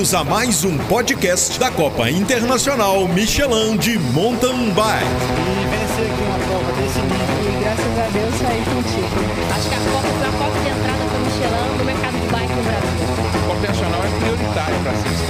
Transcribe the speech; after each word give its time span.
Bem-vindos 0.00 0.14
a 0.14 0.24
mais 0.24 0.64
um 0.64 0.78
podcast 0.88 1.60
da 1.60 1.70
Copa 1.70 2.10
Internacional 2.10 3.06
Michelin 3.06 3.76
de 3.76 3.98
Mountain 3.98 4.70
Bike. 4.70 5.04
E 5.04 5.66
vencer 5.68 6.10
aqui 6.10 6.22
uma 6.22 6.38
prova 6.38 6.72
desse 6.72 7.00
nível 7.00 7.44
e 7.44 7.60
graças 7.60 7.98
a 7.98 8.08
Deus 8.08 8.34
sair 8.36 8.64
contigo. 8.64 9.12
Acho 9.54 9.68
que 9.68 9.74
a 9.74 9.78
Copa 9.78 10.08
foi 10.08 10.26
a 10.26 10.32
porta 10.32 10.58
de 10.58 10.68
entrada 10.70 11.04
para 11.04 11.18
o 11.18 11.20
Michelin 11.20 11.76
no 11.76 11.84
mercado 11.84 12.16
de 12.18 12.26
bike 12.32 12.54
no 12.54 12.62
Brasil. 12.62 12.96
A 13.28 13.46
Copa 13.46 13.58
Internacional 13.58 14.00
é 14.02 14.08
prioritária 14.20 14.78
para 14.82 14.92
ser 14.94 15.20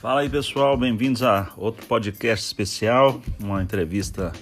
Fala 0.00 0.20
aí 0.20 0.28
pessoal, 0.30 0.76
bem-vindos 0.76 1.22
a 1.22 1.52
outro 1.56 1.86
podcast 1.86 2.46
especial, 2.46 3.22
uma 3.40 3.62
entrevista 3.62 4.32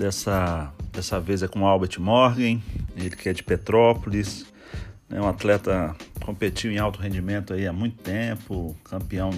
dessa, 0.00 0.72
dessa 0.90 1.20
vez 1.20 1.42
é 1.42 1.48
com 1.48 1.66
Albert 1.66 2.00
Morgan, 2.00 2.58
ele 2.96 3.10
que 3.10 3.28
é 3.28 3.34
de 3.34 3.42
Petrópolis, 3.42 4.46
é 5.10 5.20
um 5.20 5.28
atleta 5.28 5.94
competiu 6.24 6.72
em 6.72 6.78
alto 6.78 7.00
rendimento 7.00 7.52
aí 7.52 7.66
há 7.66 7.72
muito 7.72 8.02
tempo, 8.02 8.74
campeão 8.82 9.30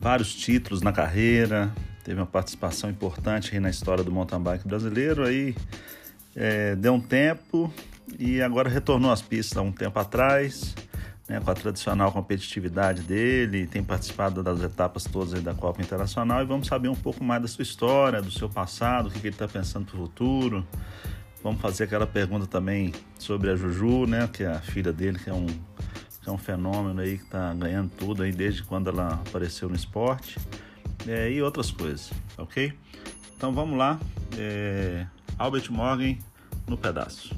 vários 0.00 0.34
títulos 0.34 0.80
na 0.80 0.92
carreira, 0.92 1.70
teve 2.02 2.18
uma 2.18 2.26
participação 2.26 2.88
importante 2.88 3.52
aí 3.52 3.60
na 3.60 3.68
história 3.68 4.02
do 4.02 4.10
mountain 4.10 4.40
bike 4.40 4.66
brasileiro, 4.66 5.26
aí 5.26 5.54
é, 6.34 6.74
deu 6.74 6.94
um 6.94 7.00
tempo 7.00 7.70
e 8.18 8.40
agora 8.40 8.68
retornou 8.68 9.12
às 9.12 9.20
pistas 9.20 9.58
há 9.58 9.62
um 9.62 9.72
tempo 9.72 9.98
atrás, 9.98 10.74
né, 11.30 11.40
com 11.40 11.48
a 11.48 11.54
tradicional 11.54 12.10
competitividade 12.10 13.02
dele, 13.02 13.64
tem 13.64 13.84
participado 13.84 14.42
das 14.42 14.60
etapas 14.64 15.04
todas 15.04 15.40
da 15.40 15.54
Copa 15.54 15.80
Internacional 15.80 16.42
e 16.42 16.44
vamos 16.44 16.66
saber 16.66 16.88
um 16.88 16.94
pouco 16.96 17.22
mais 17.22 17.40
da 17.40 17.46
sua 17.46 17.62
história, 17.62 18.20
do 18.20 18.32
seu 18.32 18.48
passado, 18.48 19.06
o 19.06 19.12
que, 19.12 19.20
que 19.20 19.28
ele 19.28 19.34
está 19.36 19.46
pensando 19.46 19.86
para 19.86 19.94
o 19.94 20.00
futuro. 20.00 20.66
Vamos 21.40 21.60
fazer 21.60 21.84
aquela 21.84 22.04
pergunta 22.04 22.48
também 22.48 22.92
sobre 23.16 23.48
a 23.48 23.54
Juju, 23.54 24.06
né, 24.06 24.28
que 24.32 24.42
é 24.42 24.48
a 24.48 24.60
filha 24.60 24.92
dele, 24.92 25.20
que 25.20 25.30
é 25.30 25.32
um, 25.32 25.46
que 25.46 26.28
é 26.28 26.32
um 26.32 26.36
fenômeno 26.36 27.00
aí 27.00 27.16
que 27.16 27.24
está 27.24 27.54
ganhando 27.54 27.92
tudo 27.96 28.24
aí 28.24 28.32
desde 28.32 28.64
quando 28.64 28.90
ela 28.90 29.22
apareceu 29.24 29.68
no 29.68 29.76
esporte 29.76 30.36
é, 31.06 31.30
e 31.30 31.40
outras 31.40 31.70
coisas, 31.70 32.10
ok? 32.36 32.72
Então 33.36 33.52
vamos 33.52 33.78
lá, 33.78 34.00
é, 34.36 35.06
Albert 35.38 35.70
Morgan 35.70 36.16
no 36.66 36.76
pedaço. 36.76 37.32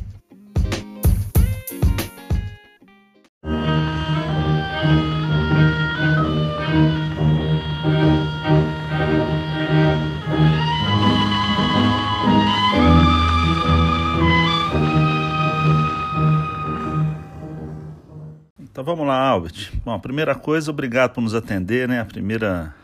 Vamos 18.95 19.07
lá, 19.07 19.19
Albert. 19.19 19.73
Bom, 19.83 19.95
a 19.95 19.99
primeira 19.99 20.35
coisa, 20.35 20.71
obrigado 20.71 21.15
por 21.15 21.23
nos 21.23 21.35
atender, 21.35 21.89
né? 21.89 22.01
A 22.01 22.05
primeira, 22.05 22.75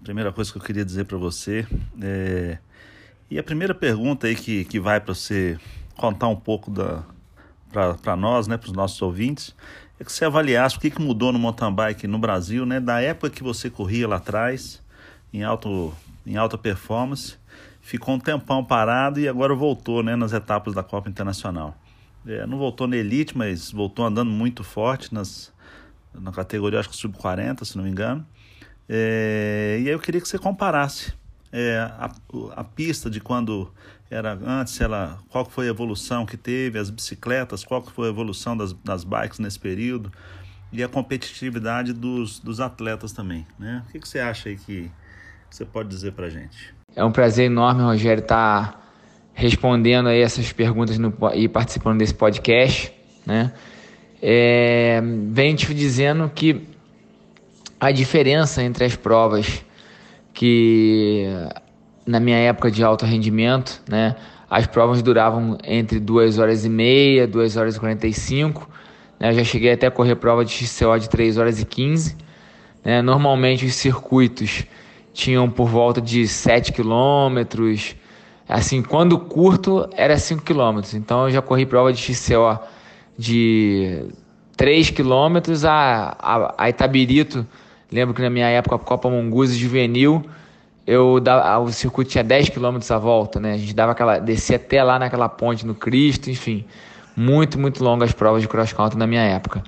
a 0.00 0.02
primeira 0.02 0.32
coisa 0.32 0.50
que 0.50 0.58
eu 0.58 0.62
queria 0.62 0.84
dizer 0.84 1.04
para 1.04 1.16
você 1.16 1.64
é... 2.02 2.58
E 3.30 3.38
a 3.38 3.42
primeira 3.44 3.72
pergunta 3.72 4.26
aí 4.26 4.34
que, 4.34 4.64
que 4.64 4.80
vai 4.80 4.98
para 4.98 5.14
você 5.14 5.56
contar 5.96 6.26
um 6.26 6.34
pouco 6.34 6.68
da 6.68 7.04
para 8.02 8.16
nós, 8.16 8.48
né, 8.48 8.56
para 8.56 8.66
os 8.66 8.72
nossos 8.72 9.00
ouvintes, 9.00 9.54
é 10.00 10.02
que 10.02 10.10
você 10.10 10.24
avaliasse 10.24 10.76
o 10.76 10.80
que, 10.80 10.90
que 10.90 11.00
mudou 11.00 11.30
no 11.30 11.38
mountain 11.38 11.72
bike 11.72 12.08
no 12.08 12.18
Brasil, 12.18 12.66
né, 12.66 12.80
da 12.80 13.00
época 13.00 13.30
que 13.30 13.44
você 13.44 13.70
corria 13.70 14.08
lá 14.08 14.16
atrás, 14.16 14.82
em, 15.32 15.44
alto, 15.44 15.94
em 16.26 16.36
alta 16.36 16.58
performance, 16.58 17.36
ficou 17.80 18.16
um 18.16 18.18
tempão 18.18 18.64
parado 18.64 19.20
e 19.20 19.28
agora 19.28 19.54
voltou, 19.54 20.02
né, 20.02 20.16
nas 20.16 20.32
etapas 20.32 20.74
da 20.74 20.82
Copa 20.82 21.08
Internacional. 21.08 21.76
É, 22.26 22.46
não 22.46 22.58
voltou 22.58 22.86
na 22.86 22.96
elite, 22.96 23.36
mas 23.36 23.70
voltou 23.70 24.04
andando 24.04 24.30
muito 24.30 24.62
forte 24.62 25.12
nas, 25.12 25.52
na 26.14 26.30
categoria, 26.32 26.80
acho 26.80 26.90
que 26.90 26.96
sub-40, 26.96 27.64
se 27.64 27.76
não 27.76 27.84
me 27.84 27.90
engano. 27.90 28.26
É, 28.88 29.78
e 29.80 29.86
aí 29.86 29.92
eu 29.92 29.98
queria 29.98 30.20
que 30.20 30.28
você 30.28 30.38
comparasse 30.38 31.12
é, 31.52 31.78
a, 31.78 32.10
a 32.56 32.64
pista 32.64 33.08
de 33.08 33.20
quando 33.20 33.72
era 34.10 34.32
antes, 34.44 34.80
ela, 34.80 35.18
qual 35.28 35.44
foi 35.44 35.66
a 35.66 35.70
evolução 35.70 36.26
que 36.26 36.36
teve, 36.36 36.78
as 36.78 36.90
bicicletas, 36.90 37.64
qual 37.64 37.82
foi 37.82 38.08
a 38.08 38.10
evolução 38.10 38.56
das, 38.56 38.72
das 38.72 39.04
bikes 39.04 39.38
nesse 39.38 39.58
período 39.58 40.12
e 40.72 40.82
a 40.82 40.88
competitividade 40.88 41.92
dos, 41.92 42.40
dos 42.40 42.60
atletas 42.60 43.12
também. 43.12 43.46
Né? 43.58 43.84
O 43.88 43.92
que, 43.92 44.00
que 44.00 44.08
você 44.08 44.18
acha 44.18 44.48
aí 44.48 44.56
que 44.56 44.90
você 45.48 45.64
pode 45.64 45.88
dizer 45.88 46.12
para 46.12 46.28
gente? 46.28 46.74
É 46.94 47.04
um 47.04 47.12
prazer 47.12 47.46
enorme, 47.46 47.82
Rogério, 47.82 48.22
estar... 48.22 48.72
Tá 48.72 48.80
respondendo 49.34 50.08
aí 50.08 50.20
essas 50.20 50.52
perguntas 50.52 50.98
no, 50.98 51.12
e 51.34 51.48
participando 51.48 51.98
desse 51.98 52.14
podcast, 52.14 52.92
né? 53.26 53.52
É, 54.22 55.00
vem 55.30 55.54
te 55.54 55.72
dizendo 55.72 56.30
que 56.34 56.68
a 57.80 57.90
diferença 57.90 58.62
entre 58.62 58.84
as 58.84 58.94
provas 58.94 59.64
que 60.34 61.26
na 62.06 62.20
minha 62.20 62.36
época 62.36 62.70
de 62.70 62.84
alto 62.84 63.06
rendimento, 63.06 63.82
né, 63.88 64.16
as 64.48 64.66
provas 64.66 65.00
duravam 65.00 65.56
entre 65.64 65.98
2 65.98 66.38
horas 66.38 66.64
e 66.64 66.68
meia, 66.68 67.26
2 67.26 67.56
horas 67.56 67.76
e 67.76 67.80
45, 67.80 68.68
né, 69.18 69.30
eu 69.30 69.34
já 69.34 69.44
cheguei 69.44 69.72
até 69.72 69.86
a 69.86 69.90
correr 69.90 70.16
prova 70.16 70.44
de 70.44 70.52
XCO 70.52 70.98
de 70.98 71.08
3 71.08 71.38
horas 71.38 71.60
e 71.60 71.64
15, 71.64 72.16
né, 72.84 73.00
normalmente 73.00 73.64
os 73.64 73.74
circuitos 73.74 74.64
tinham 75.12 75.48
por 75.50 75.68
volta 75.68 76.00
de 76.00 76.26
7 76.26 76.72
quilômetros, 76.72 77.96
Assim, 78.50 78.82
quando 78.82 79.16
curto 79.16 79.88
era 79.96 80.18
5 80.18 80.42
km. 80.42 80.80
Então 80.94 81.26
eu 81.26 81.30
já 81.30 81.40
corri 81.40 81.64
prova 81.64 81.92
de 81.92 82.00
XCO 82.00 82.58
de 83.16 84.06
3 84.56 84.90
km 84.90 85.36
a, 85.68 86.16
a, 86.18 86.54
a 86.58 86.68
Itabirito. 86.68 87.46
Lembro 87.92 88.12
que 88.12 88.20
na 88.20 88.28
minha 88.28 88.48
época 88.48 88.74
a 88.74 88.78
Copa 88.80 89.08
Monguzi 89.08 89.56
juvenil, 89.56 90.24
eu 90.84 91.20
dava, 91.20 91.60
o 91.60 91.70
circuito 91.70 92.10
tinha 92.10 92.24
10 92.24 92.48
km 92.48 92.78
a 92.90 92.98
volta, 92.98 93.38
né? 93.38 93.52
A 93.52 93.56
gente 93.56 93.72
dava 93.72 93.92
aquela 93.92 94.18
descia 94.18 94.56
até 94.56 94.82
lá 94.82 94.98
naquela 94.98 95.28
ponte 95.28 95.64
no 95.64 95.74
Cristo, 95.74 96.28
enfim, 96.28 96.64
muito 97.16 97.56
muito 97.56 97.84
longas 97.84 98.08
as 98.08 98.14
provas 98.14 98.42
de 98.42 98.48
cross 98.48 98.72
country 98.72 98.98
na 98.98 99.06
minha 99.06 99.22
época. 99.22 99.62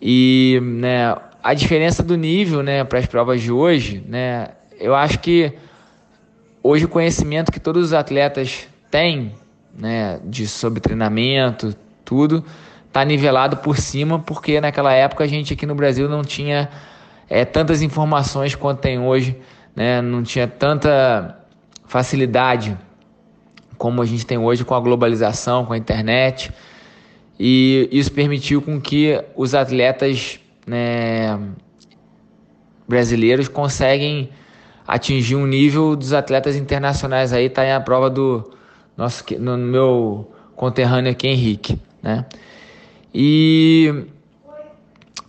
E, 0.00 0.60
né, 0.62 1.16
a 1.42 1.54
diferença 1.54 2.02
do 2.02 2.18
nível, 2.18 2.62
né, 2.62 2.84
para 2.84 2.98
as 2.98 3.06
provas 3.06 3.40
de 3.40 3.50
hoje, 3.50 4.04
né, 4.06 4.48
eu 4.78 4.94
acho 4.94 5.18
que 5.20 5.54
Hoje 6.62 6.84
o 6.84 6.88
conhecimento 6.88 7.52
que 7.52 7.60
todos 7.60 7.84
os 7.86 7.92
atletas 7.92 8.68
têm, 8.90 9.32
né, 9.72 10.20
de 10.24 10.46
sobre 10.46 10.80
treinamento, 10.80 11.74
tudo, 12.04 12.44
está 12.86 13.04
nivelado 13.04 13.58
por 13.58 13.76
cima, 13.76 14.18
porque 14.18 14.60
naquela 14.60 14.92
época 14.92 15.24
a 15.24 15.26
gente 15.26 15.52
aqui 15.52 15.64
no 15.64 15.74
Brasil 15.74 16.08
não 16.08 16.22
tinha 16.22 16.68
é, 17.28 17.44
tantas 17.44 17.80
informações 17.80 18.54
quanto 18.54 18.80
tem 18.80 18.98
hoje, 18.98 19.36
né, 19.76 20.02
não 20.02 20.22
tinha 20.22 20.48
tanta 20.48 21.38
facilidade 21.86 22.76
como 23.76 24.02
a 24.02 24.04
gente 24.04 24.26
tem 24.26 24.36
hoje 24.36 24.64
com 24.64 24.74
a 24.74 24.80
globalização, 24.80 25.64
com 25.64 25.72
a 25.72 25.78
internet, 25.78 26.50
e 27.38 27.88
isso 27.92 28.10
permitiu 28.10 28.60
com 28.60 28.80
que 28.80 29.22
os 29.36 29.54
atletas 29.54 30.40
né, 30.66 31.38
brasileiros 32.88 33.46
conseguem 33.46 34.30
atingir 34.88 35.36
um 35.36 35.46
nível 35.46 35.94
dos 35.94 36.14
atletas 36.14 36.56
internacionais 36.56 37.34
aí, 37.34 37.50
tá 37.50 37.62
em 37.62 37.72
a 37.72 37.80
prova 37.80 38.08
do 38.08 38.50
nosso 38.96 39.22
no 39.38 39.58
meu 39.58 40.32
conterrâneo 40.56 41.12
aqui 41.12 41.28
Henrique, 41.28 41.78
né? 42.02 42.24
E 43.14 44.06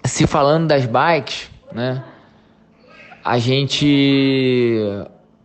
se 0.06 0.26
falando 0.26 0.68
das 0.68 0.86
bikes, 0.86 1.52
né? 1.74 2.02
A 3.24 3.38
gente 3.38 4.80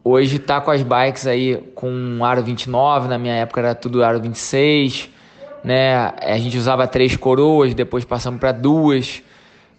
hoje 0.05 0.39
tá 0.39 0.61
com 0.61 0.71
as 0.71 0.83
bikes 0.85 1.27
aí 1.27 1.57
com 1.75 1.91
um 1.91 2.25
aro 2.25 2.41
29, 2.41 3.09
na 3.09 3.19
minha 3.19 3.35
época 3.35 3.61
era 3.63 3.75
tudo 3.75 4.05
aro 4.05 4.21
26, 4.21 5.11
né? 5.65 6.13
A 6.21 6.39
gente 6.39 6.57
usava 6.57 6.87
três 6.87 7.17
coroas, 7.17 7.75
depois 7.75 8.05
passamos 8.05 8.39
para 8.39 8.53
duas, 8.53 9.25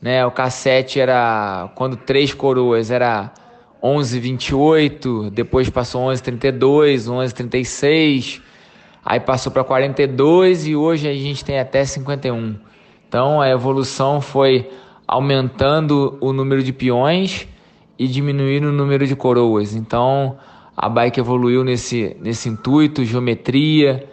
né? 0.01 0.25
O 0.25 0.31
cassete 0.31 1.00
era 1.00 1.71
quando 1.74 1.95
três 1.95 2.33
coroas 2.33 2.92
era 2.92 3.31
11,28, 3.86 5.30
depois 5.30 5.70
passou 5.70 6.08
11,32, 6.08 7.08
11,36, 7.08 8.42
aí 9.06 9.20
passou 9.20 9.52
para 9.52 9.64
42 9.64 10.66
e 10.66 10.76
hoje 10.76 11.08
a 11.08 11.14
gente 11.14 11.46
tem 11.46 11.60
até 11.60 11.86
51. 11.86 12.56
Então 13.08 13.40
a 13.40 13.48
evolução 13.48 14.20
foi 14.20 14.68
aumentando 15.08 16.18
o 16.20 16.34
número 16.34 16.64
de 16.64 16.74
peões 16.74 17.48
e 17.98 18.08
diminuindo 18.08 18.70
o 18.70 18.72
número 18.72 19.06
de 19.06 19.16
coroas. 19.16 19.76
Então 19.76 20.36
a 20.76 20.90
bike 20.90 21.20
evoluiu 21.20 21.64
nesse, 21.64 22.18
nesse 22.20 22.50
intuito, 22.50 23.06
geometria 23.06 24.04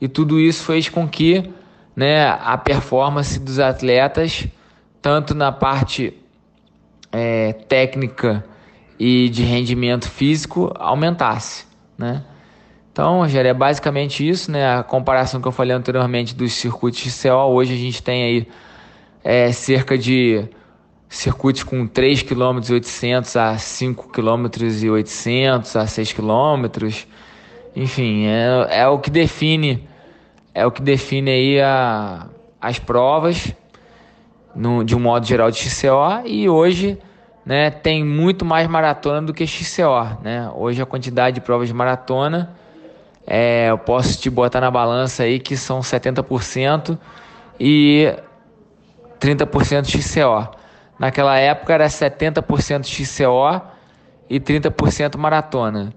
e 0.00 0.08
tudo 0.08 0.40
isso 0.40 0.64
fez 0.64 0.88
com 0.88 1.06
que 1.06 1.48
né, 1.94 2.26
a 2.28 2.58
performance 2.58 3.38
dos 3.38 3.60
atletas, 3.60 4.48
tanto 5.00 5.32
na 5.32 5.52
parte 5.52 6.12
é, 7.12 7.52
técnica 7.52 8.44
e 9.04 9.28
de 9.28 9.42
rendimento 9.42 10.08
físico 10.08 10.72
aumentasse. 10.76 11.64
né? 11.98 12.22
Então, 12.92 13.18
Rogério, 13.18 13.48
é 13.48 13.54
basicamente 13.54 14.26
isso, 14.28 14.48
né? 14.48 14.76
A 14.76 14.84
comparação 14.84 15.40
que 15.40 15.48
eu 15.48 15.50
falei 15.50 15.74
anteriormente 15.74 16.36
dos 16.36 16.52
circuitos 16.52 17.00
de 17.00 17.10
CO, 17.10 17.48
hoje 17.52 17.74
a 17.74 17.76
gente 17.76 18.00
tem 18.00 18.22
aí 18.22 18.48
é, 19.24 19.50
cerca 19.50 19.98
de 19.98 20.44
circuitos 21.08 21.64
com 21.64 21.84
3 21.84 22.22
km 22.22 22.60
800 22.70 23.36
a 23.36 23.58
5 23.58 24.08
km 24.10 24.46
e 24.80 24.88
800 24.88 25.74
a 25.74 25.84
6 25.84 26.12
km. 26.12 26.86
Enfim, 27.74 28.26
é, 28.26 28.82
é 28.82 28.86
o 28.86 29.00
que 29.00 29.10
define 29.10 29.88
é 30.54 30.64
o 30.64 30.70
que 30.70 30.82
define 30.82 31.30
aí 31.30 31.60
a, 31.60 32.28
as 32.60 32.78
provas 32.78 33.52
no, 34.54 34.84
de 34.84 34.94
um 34.94 35.00
modo 35.00 35.26
geral 35.26 35.50
de 35.50 35.58
XCO 35.58 36.22
e 36.24 36.48
hoje 36.48 36.98
né, 37.44 37.70
tem 37.70 38.04
muito 38.04 38.44
mais 38.44 38.68
maratona 38.68 39.22
do 39.22 39.34
que 39.34 39.46
XCO. 39.46 40.18
Né? 40.22 40.50
Hoje 40.54 40.80
a 40.80 40.86
quantidade 40.86 41.36
de 41.36 41.40
provas 41.40 41.68
de 41.68 41.74
maratona 41.74 42.56
é, 43.26 43.70
eu 43.70 43.78
posso 43.78 44.20
te 44.20 44.28
botar 44.28 44.60
na 44.60 44.70
balança 44.70 45.22
aí 45.22 45.38
que 45.38 45.56
são 45.56 45.80
70% 45.80 46.98
e 47.58 48.14
30% 49.20 49.86
XCO. 49.86 50.56
Naquela 50.98 51.38
época 51.38 51.72
era 51.72 51.86
70% 51.86 52.84
XCO 52.84 53.62
e 54.28 54.40
30% 54.40 55.16
maratona. 55.16 55.92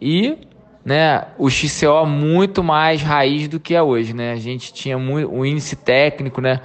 E 0.00 0.38
né, 0.84 1.26
o 1.38 1.50
XCO 1.50 2.06
muito 2.06 2.64
mais 2.64 3.02
raiz 3.02 3.48
do 3.48 3.60
que 3.60 3.74
é 3.74 3.82
hoje, 3.82 4.14
né? 4.14 4.32
A 4.32 4.36
gente 4.36 4.72
tinha 4.72 4.98
muito, 4.98 5.30
o 5.30 5.44
índice 5.44 5.76
técnico, 5.76 6.40
né? 6.40 6.60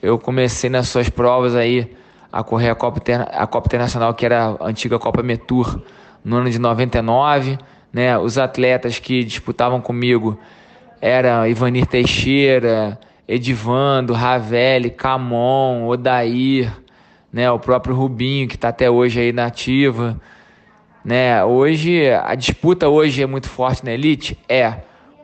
Eu 0.00 0.18
comecei 0.18 0.70
nas 0.70 0.88
suas 0.88 1.10
provas 1.10 1.54
aí 1.54 1.94
a 2.32 2.42
correr 2.42 2.70
a 2.70 2.74
Copa, 2.74 3.00
a 3.32 3.46
Copa 3.46 3.68
Internacional, 3.68 4.14
que 4.14 4.24
era 4.24 4.56
a 4.60 4.66
antiga 4.66 4.98
Copa 4.98 5.22
Metur, 5.22 5.82
no 6.24 6.36
ano 6.36 6.50
de 6.50 6.58
99, 6.58 7.58
né? 7.92 8.18
Os 8.18 8.38
atletas 8.38 8.98
que 8.98 9.24
disputavam 9.24 9.80
comigo 9.80 10.38
eram 11.00 11.46
Ivanir 11.46 11.86
Teixeira, 11.86 12.98
Edivando, 13.26 14.12
Ravelli, 14.12 14.90
Camon, 14.90 15.86
Odair, 15.86 16.72
né? 17.32 17.50
O 17.50 17.58
próprio 17.58 17.94
Rubinho, 17.94 18.48
que 18.48 18.56
está 18.56 18.68
até 18.68 18.90
hoje 18.90 19.20
aí 19.20 19.32
na 19.32 19.46
ativa, 19.46 20.20
né? 21.04 21.42
Hoje, 21.44 22.10
a 22.10 22.34
disputa 22.34 22.88
hoje 22.88 23.22
é 23.22 23.26
muito 23.26 23.48
forte 23.48 23.84
na 23.84 23.92
elite? 23.92 24.38
É. 24.48 24.74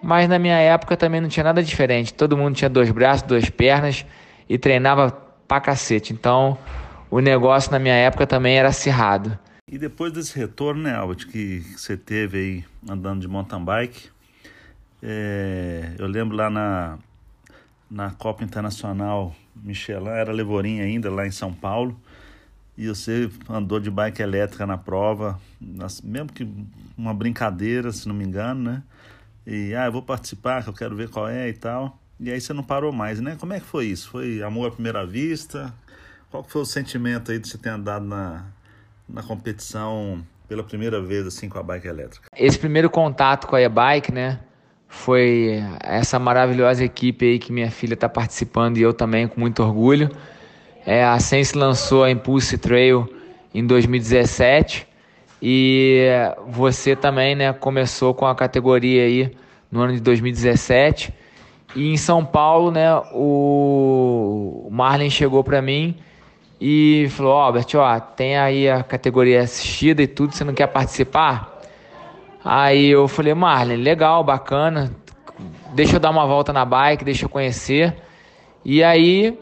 Mas 0.03 0.29
na 0.29 0.39
minha 0.39 0.59
época 0.59 0.97
também 0.97 1.21
não 1.21 1.29
tinha 1.29 1.45
nada 1.45 1.63
diferente. 1.63 2.13
Todo 2.13 2.37
mundo 2.37 2.55
tinha 2.55 2.69
dois 2.69 2.91
braços, 2.91 3.23
duas 3.23 3.49
pernas 3.49 4.05
e 4.49 4.59
treinava 4.59 5.11
pra 5.49 5.61
cacete. 5.61 6.13
Então, 6.13 6.59
o 7.15 7.21
negócio 7.21 7.71
na 7.71 7.79
minha 7.79 7.95
época 7.95 8.27
também 8.27 8.59
era 8.59 8.71
acirrado. 8.71 9.39
E 9.71 9.79
depois 9.79 10.13
desse 10.13 10.37
retorno, 10.37 10.83
né, 10.83 10.97
Albert, 10.97 11.29
que 11.29 11.61
você 11.61 11.97
teve 11.97 12.39
aí 12.39 12.65
andando 12.91 13.21
de 13.21 13.29
mountain 13.29 13.65
bike, 13.65 14.09
é, 15.01 15.93
eu 15.97 16.09
lembro 16.09 16.37
lá 16.37 16.51
na, 16.51 16.99
na 17.89 18.11
Copa 18.11 18.43
Internacional 18.43 19.33
Michelin, 19.55 20.09
era 20.09 20.33
Levorim 20.33 20.81
ainda, 20.81 21.09
lá 21.09 21.25
em 21.25 21.31
São 21.31 21.55
Paulo, 21.55 21.97
e 22.77 22.89
você 22.89 23.31
andou 23.49 23.79
de 23.79 23.93
bike 23.93 24.21
elétrica 24.21 24.67
na 24.67 24.77
prova, 24.77 25.39
mesmo 26.03 26.33
que 26.33 26.49
uma 26.99 27.15
brincadeira, 27.15 27.93
se 27.93 28.09
não 28.09 28.15
me 28.17 28.25
engano, 28.25 28.61
né? 28.61 28.83
E, 29.47 29.73
ah, 29.77 29.87
eu 29.87 29.93
vou 29.93 30.03
participar, 30.03 30.65
que 30.65 30.69
eu 30.69 30.75
quero 30.75 30.97
ver 30.97 31.09
qual 31.09 31.29
é 31.29 31.49
e 31.49 31.53
tal. 31.53 31.97
E 32.19 32.29
aí 32.29 32.41
você 32.41 32.53
não 32.53 32.65
parou 32.65 32.91
mais, 32.91 33.21
né? 33.21 33.37
Como 33.39 33.53
é 33.53 33.61
que 33.61 33.67
foi 33.67 33.87
isso? 33.87 34.11
Foi 34.11 34.43
amor 34.43 34.67
à 34.67 34.71
primeira 34.73 35.07
vista? 35.07 35.73
Qual 36.35 36.43
foi 36.43 36.63
o 36.63 36.65
sentimento 36.65 37.31
aí 37.31 37.39
de 37.39 37.49
você 37.49 37.57
ter 37.57 37.69
andado 37.69 38.05
na, 38.05 38.47
na 39.09 39.23
competição 39.23 40.21
pela 40.49 40.65
primeira 40.65 41.01
vez, 41.01 41.25
assim, 41.29 41.49
com 41.49 41.61
a 41.61 41.63
bike 41.63 41.87
elétrica? 41.87 42.29
Esse 42.37 42.59
primeiro 42.59 42.91
contato 42.91 43.47
com 43.47 43.55
a 43.55 43.63
e-bike, 43.63 44.11
né? 44.11 44.41
Foi 44.89 45.63
essa 45.81 46.19
maravilhosa 46.19 46.83
equipe 46.83 47.25
aí 47.25 47.39
que 47.39 47.53
minha 47.53 47.71
filha 47.71 47.95
está 47.95 48.09
participando 48.09 48.79
e 48.79 48.83
eu 48.83 48.93
também, 48.93 49.29
com 49.29 49.39
muito 49.39 49.63
orgulho. 49.63 50.11
É, 50.85 51.05
a 51.05 51.21
Sense 51.21 51.57
lançou 51.57 52.03
a 52.03 52.11
Impulse 52.11 52.59
Trail 52.59 53.09
em 53.55 53.65
2017 53.65 54.89
e 55.41 56.09
você 56.49 56.97
também 56.97 57.37
né, 57.37 57.53
começou 57.53 58.13
com 58.13 58.27
a 58.27 58.35
categoria 58.35 59.05
aí 59.05 59.37
no 59.71 59.83
ano 59.83 59.93
de 59.93 60.01
2017. 60.01 61.15
E 61.77 61.93
em 61.93 61.97
São 61.97 62.25
Paulo, 62.25 62.73
né, 62.73 62.93
o 63.13 64.67
Marlin 64.73 65.11
chegou 65.11 65.45
para 65.45 65.63
mim 65.63 65.97
e 66.67 67.11
falou: 67.11 67.35
oh, 67.35 67.41
Albert, 67.41 67.67
ó, 67.75 68.01
tem 68.01 68.39
aí 68.39 68.71
a 68.71 68.83
categoria 68.83 69.43
assistida 69.43 70.03
e 70.03 70.07
tudo, 70.07 70.35
você 70.35 70.45
não 70.45 70.55
quer 70.55 70.67
participar? 70.69 71.61
Aí 72.43 72.89
eu 72.89 73.07
falei, 73.07 73.35
Marlene, 73.35 73.83
legal, 73.83 74.25
bacana. 74.25 74.91
Deixa 75.75 75.97
eu 75.97 76.01
dar 76.01 76.09
uma 76.09 76.27
volta 76.27 76.55
na 76.55 76.65
bike, 76.65 77.05
deixa 77.05 77.27
eu 77.27 77.29
conhecer. 77.29 77.95
E 78.65 78.83
aí 78.83 79.39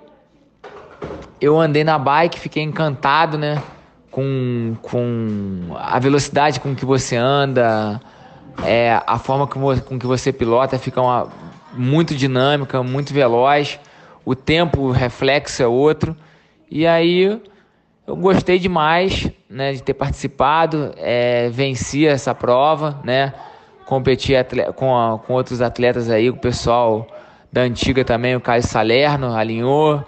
eu 1.40 1.60
andei 1.60 1.84
na 1.84 1.96
bike, 1.96 2.40
fiquei 2.40 2.64
encantado, 2.64 3.38
né? 3.38 3.62
Com, 4.10 4.74
com 4.82 5.76
a 5.78 6.00
velocidade 6.00 6.58
com 6.58 6.74
que 6.74 6.84
você 6.84 7.14
anda, 7.14 8.00
é, 8.64 9.00
a 9.06 9.16
forma 9.20 9.46
com, 9.46 9.78
com 9.78 9.96
que 9.96 10.06
você 10.08 10.32
pilota 10.32 10.76
fica 10.76 11.00
uma, 11.00 11.28
muito 11.72 12.16
dinâmica, 12.16 12.82
muito 12.82 13.14
veloz. 13.14 13.78
O 14.24 14.34
tempo, 14.34 14.80
o 14.80 14.90
reflexo 14.90 15.62
é 15.62 15.68
outro. 15.68 16.16
E 16.74 16.86
aí 16.86 17.38
eu 18.06 18.16
gostei 18.16 18.58
demais 18.58 19.30
né, 19.46 19.74
de 19.74 19.82
ter 19.82 19.92
participado, 19.92 20.94
é, 20.96 21.50
venci 21.50 22.06
essa 22.06 22.34
prova, 22.34 22.98
né? 23.04 23.34
Competi 23.84 24.32
com, 24.74 24.96
a, 24.96 25.18
com 25.18 25.34
outros 25.34 25.60
atletas 25.60 26.08
aí, 26.08 26.30
o 26.30 26.36
pessoal 26.38 27.06
da 27.52 27.60
antiga 27.60 28.06
também, 28.06 28.34
o 28.34 28.40
Caio 28.40 28.62
Salerno 28.62 29.34
alinhou, 29.34 30.02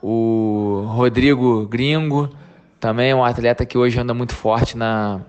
o 0.00 0.84
Rodrigo 0.86 1.66
Gringo, 1.66 2.30
também 2.78 3.10
é 3.10 3.14
um 3.16 3.24
atleta 3.24 3.66
que 3.66 3.76
hoje 3.76 3.98
anda 3.98 4.14
muito 4.14 4.36
forte 4.36 4.76
na, 4.76 5.20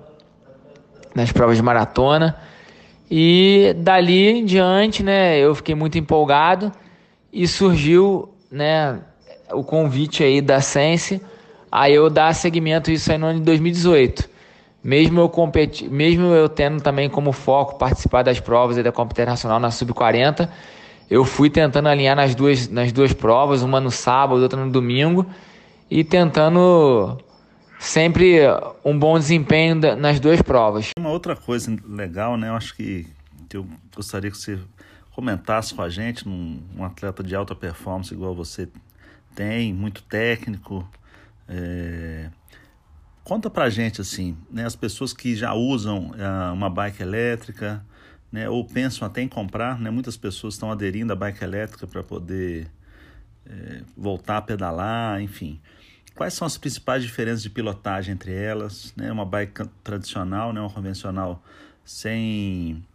nas 1.16 1.32
provas 1.32 1.58
de 1.58 1.64
maratona. 1.64 2.38
E 3.10 3.74
dali 3.78 4.30
em 4.30 4.46
diante, 4.46 5.02
né, 5.02 5.40
eu 5.40 5.56
fiquei 5.56 5.74
muito 5.74 5.98
empolgado 5.98 6.72
e 7.34 7.48
surgiu, 7.48 8.30
né, 8.52 9.02
o 9.52 9.64
convite 9.64 10.24
aí 10.24 10.42
da 10.42 10.62
Sense 10.62 11.22
a 11.72 11.90
eu 11.90 12.10
dar 12.10 12.34
segmento 12.34 12.90
isso 12.90 13.12
aí 13.12 13.18
no 13.18 13.28
ano 13.28 13.40
de 13.40 13.46
2018. 13.46 14.30
Mesmo 14.84 15.20
eu 15.20 15.30
competi, 15.30 15.90
mesmo 15.90 16.28
eu 16.28 16.48
tendo 16.48 16.82
também 16.82 17.10
como 17.10 17.32
foco 17.32 17.78
participar 17.78 18.24
das 18.24 18.40
provas 18.40 18.82
da 18.82 18.92
Copa 18.92 19.12
Internacional 19.12 19.60
na 19.60 19.72
Sub-40, 19.72 20.48
eu 21.10 21.26
fui 21.26 21.50
tentando 21.50 21.90
alinhar 21.90 22.16
nas 22.16 22.36
duas, 22.36 22.68
nas 22.70 22.92
duas 22.92 23.12
provas, 23.12 23.62
uma 23.62 23.80
no 23.80 23.92
sábado, 23.92 24.42
outra 24.42 24.64
no 24.64 24.72
domingo, 24.72 25.26
e 25.90 26.04
tentando 26.04 27.18
sempre 27.80 28.42
um 28.84 28.98
bom 28.98 29.18
desempenho 29.18 29.76
nas 29.98 30.20
duas 30.20 30.42
provas. 30.42 30.92
Uma 30.98 31.10
outra 31.10 31.36
coisa 31.36 31.76
legal, 31.88 32.38
né? 32.38 32.50
Eu 32.50 32.56
acho 32.56 32.76
que, 32.76 33.06
eu 33.54 33.66
gostaria 33.96 34.32
que 34.32 34.38
você 34.38 34.60
comentasse 35.12 35.74
com 35.74 35.82
a 35.82 35.90
gente, 35.90 36.28
um 36.28 36.84
atleta 36.84 37.24
de 37.24 37.36
alta 37.36 37.56
performance 37.56 38.14
igual 38.14 38.36
você 38.36 38.68
tem, 39.36 39.74
muito 39.74 40.02
técnico, 40.04 40.88
é... 41.48 42.30
Conta 43.24 43.50
pra 43.50 43.72
gente 43.72 44.02
assim, 44.02 44.38
né, 44.52 44.66
as 44.66 44.76
pessoas 44.76 45.12
que 45.12 45.36
já 45.36 45.52
usam 45.54 46.12
uh, 46.12 46.54
uma 46.54 46.70
bike 46.70 47.02
elétrica, 47.02 47.84
né, 48.32 48.48
ou 48.48 48.64
pensam 48.64 49.08
até 49.08 49.22
em 49.22 49.28
comprar, 49.28 49.80
né, 49.80 49.90
muitas 49.90 50.16
pessoas 50.16 50.54
estão 50.54 50.72
aderindo 50.72 51.12
à 51.12 51.16
bike 51.16 51.44
elétrica 51.44 51.88
para 51.88 52.04
poder 52.04 52.68
é, 53.48 53.82
voltar 53.98 54.38
a 54.38 54.42
pedalar, 54.42 55.22
enfim. 55.22 55.60
Quais 56.14 56.36
são 56.36 56.46
as 56.46 56.56
principais 56.56 57.02
diferenças 57.02 57.42
de 57.42 57.50
pilotagem 57.50 58.14
entre 58.14 58.32
elas? 58.32 58.94
Né, 58.96 59.12
uma 59.12 59.26
bike 59.26 59.68
tradicional, 59.84 60.54
né, 60.54 60.62
uma 60.62 60.70
convencional 60.70 61.44
sem, 61.84 62.86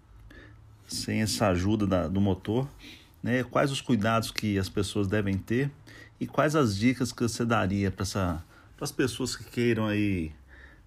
sem 0.86 1.22
essa 1.22 1.48
ajuda 1.48 1.88
da, 1.88 2.06
do 2.06 2.20
motor. 2.20 2.68
Né, 3.20 3.42
quais 3.42 3.72
os 3.72 3.80
cuidados 3.80 4.30
que 4.30 4.58
as 4.58 4.68
pessoas 4.68 5.08
devem 5.08 5.36
ter 5.36 5.70
e 6.20 6.26
quais 6.26 6.54
as 6.54 6.76
dicas 6.76 7.12
que 7.12 7.22
você 7.22 7.44
daria 7.44 7.90
para 7.90 8.04
as 8.80 8.92
pessoas 8.92 9.34
que 9.34 9.44
queiram 9.44 9.86
aí 9.86 10.30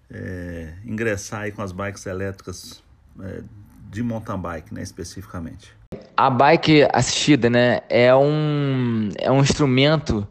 é, 0.08 0.74
ingressar 0.84 1.42
aí 1.42 1.52
com 1.52 1.60
as 1.60 1.72
bikes 1.72 2.06
elétricas 2.06 2.82
é, 3.20 3.42
de 3.90 4.02
mountain 4.02 4.38
bike, 4.38 4.72
né, 4.72 4.82
especificamente? 4.82 5.72
A 6.16 6.30
bike 6.30 6.86
assistida, 6.92 7.50
né, 7.50 7.80
é 7.88 8.14
um, 8.14 9.10
é 9.18 9.30
um 9.30 9.40
instrumento 9.40 10.26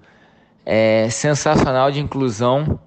é, 0.66 1.10
sensacional 1.10 1.92
de 1.92 2.00
inclusão 2.00 2.80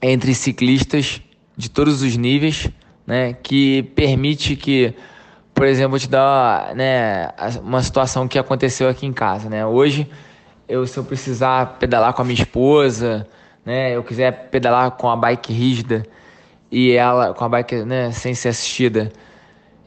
entre 0.00 0.32
ciclistas 0.34 1.20
de 1.56 1.68
todos 1.68 2.02
os 2.02 2.16
níveis, 2.16 2.68
né, 3.04 3.32
que 3.32 3.82
permite 3.96 4.54
que, 4.54 4.94
por 5.52 5.66
exemplo, 5.66 5.98
te 5.98 6.08
dar 6.08 6.74
né, 6.76 7.30
uma 7.62 7.82
situação 7.82 8.28
que 8.28 8.38
aconteceu 8.38 8.88
aqui 8.88 9.06
em 9.06 9.12
casa, 9.12 9.48
né, 9.48 9.66
hoje 9.66 10.08
eu 10.68 10.86
se 10.86 10.98
eu 10.98 11.04
precisar 11.04 11.76
pedalar 11.78 12.12
com 12.12 12.22
a 12.22 12.24
minha 12.24 12.40
esposa, 12.40 13.26
né, 13.64 13.96
eu 13.96 14.02
quiser 14.02 14.48
pedalar 14.50 14.90
com 14.92 15.08
a 15.08 15.16
bike 15.16 15.52
rígida 15.52 16.04
e 16.70 16.92
ela 16.92 17.32
com 17.34 17.44
a 17.44 17.48
bike, 17.48 17.84
né, 17.84 18.10
sem 18.10 18.34
ser 18.34 18.48
assistida, 18.48 19.12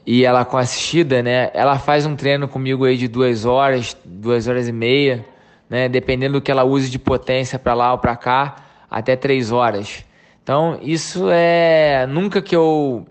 e 0.05 0.24
ela 0.24 0.46
com 0.46 0.57
assistida, 0.57 1.22
né? 1.22 1.51
Ela 1.53 1.77
faz 1.77 2.05
um 2.05 2.15
treino 2.15 2.48
comigo 2.48 2.86
aí 2.86 2.96
de 2.96 3.10
duas 3.10 3.43
horas, 3.43 3.98
duas 4.05 4.48
horas 4.48 4.65
e 4.69 4.72
meia, 4.72 5.25
né? 5.69 5.89
Dependendo 5.89 6.39
do 6.39 6.41
que 6.41 6.50
ela 6.50 6.63
use 6.63 6.89
de 6.89 6.98
potência 6.98 7.60
para 7.60 7.74
lá 7.74 7.91
ou 7.91 7.98
para 7.98 8.15
cá, 8.15 8.55
até 8.89 9.17
três 9.17 9.51
horas. 9.51 10.05
Então 10.41 10.79
isso 10.81 11.29
é 11.29 12.07
nunca 12.07 12.41
que 12.41 12.55
eu 12.55 13.05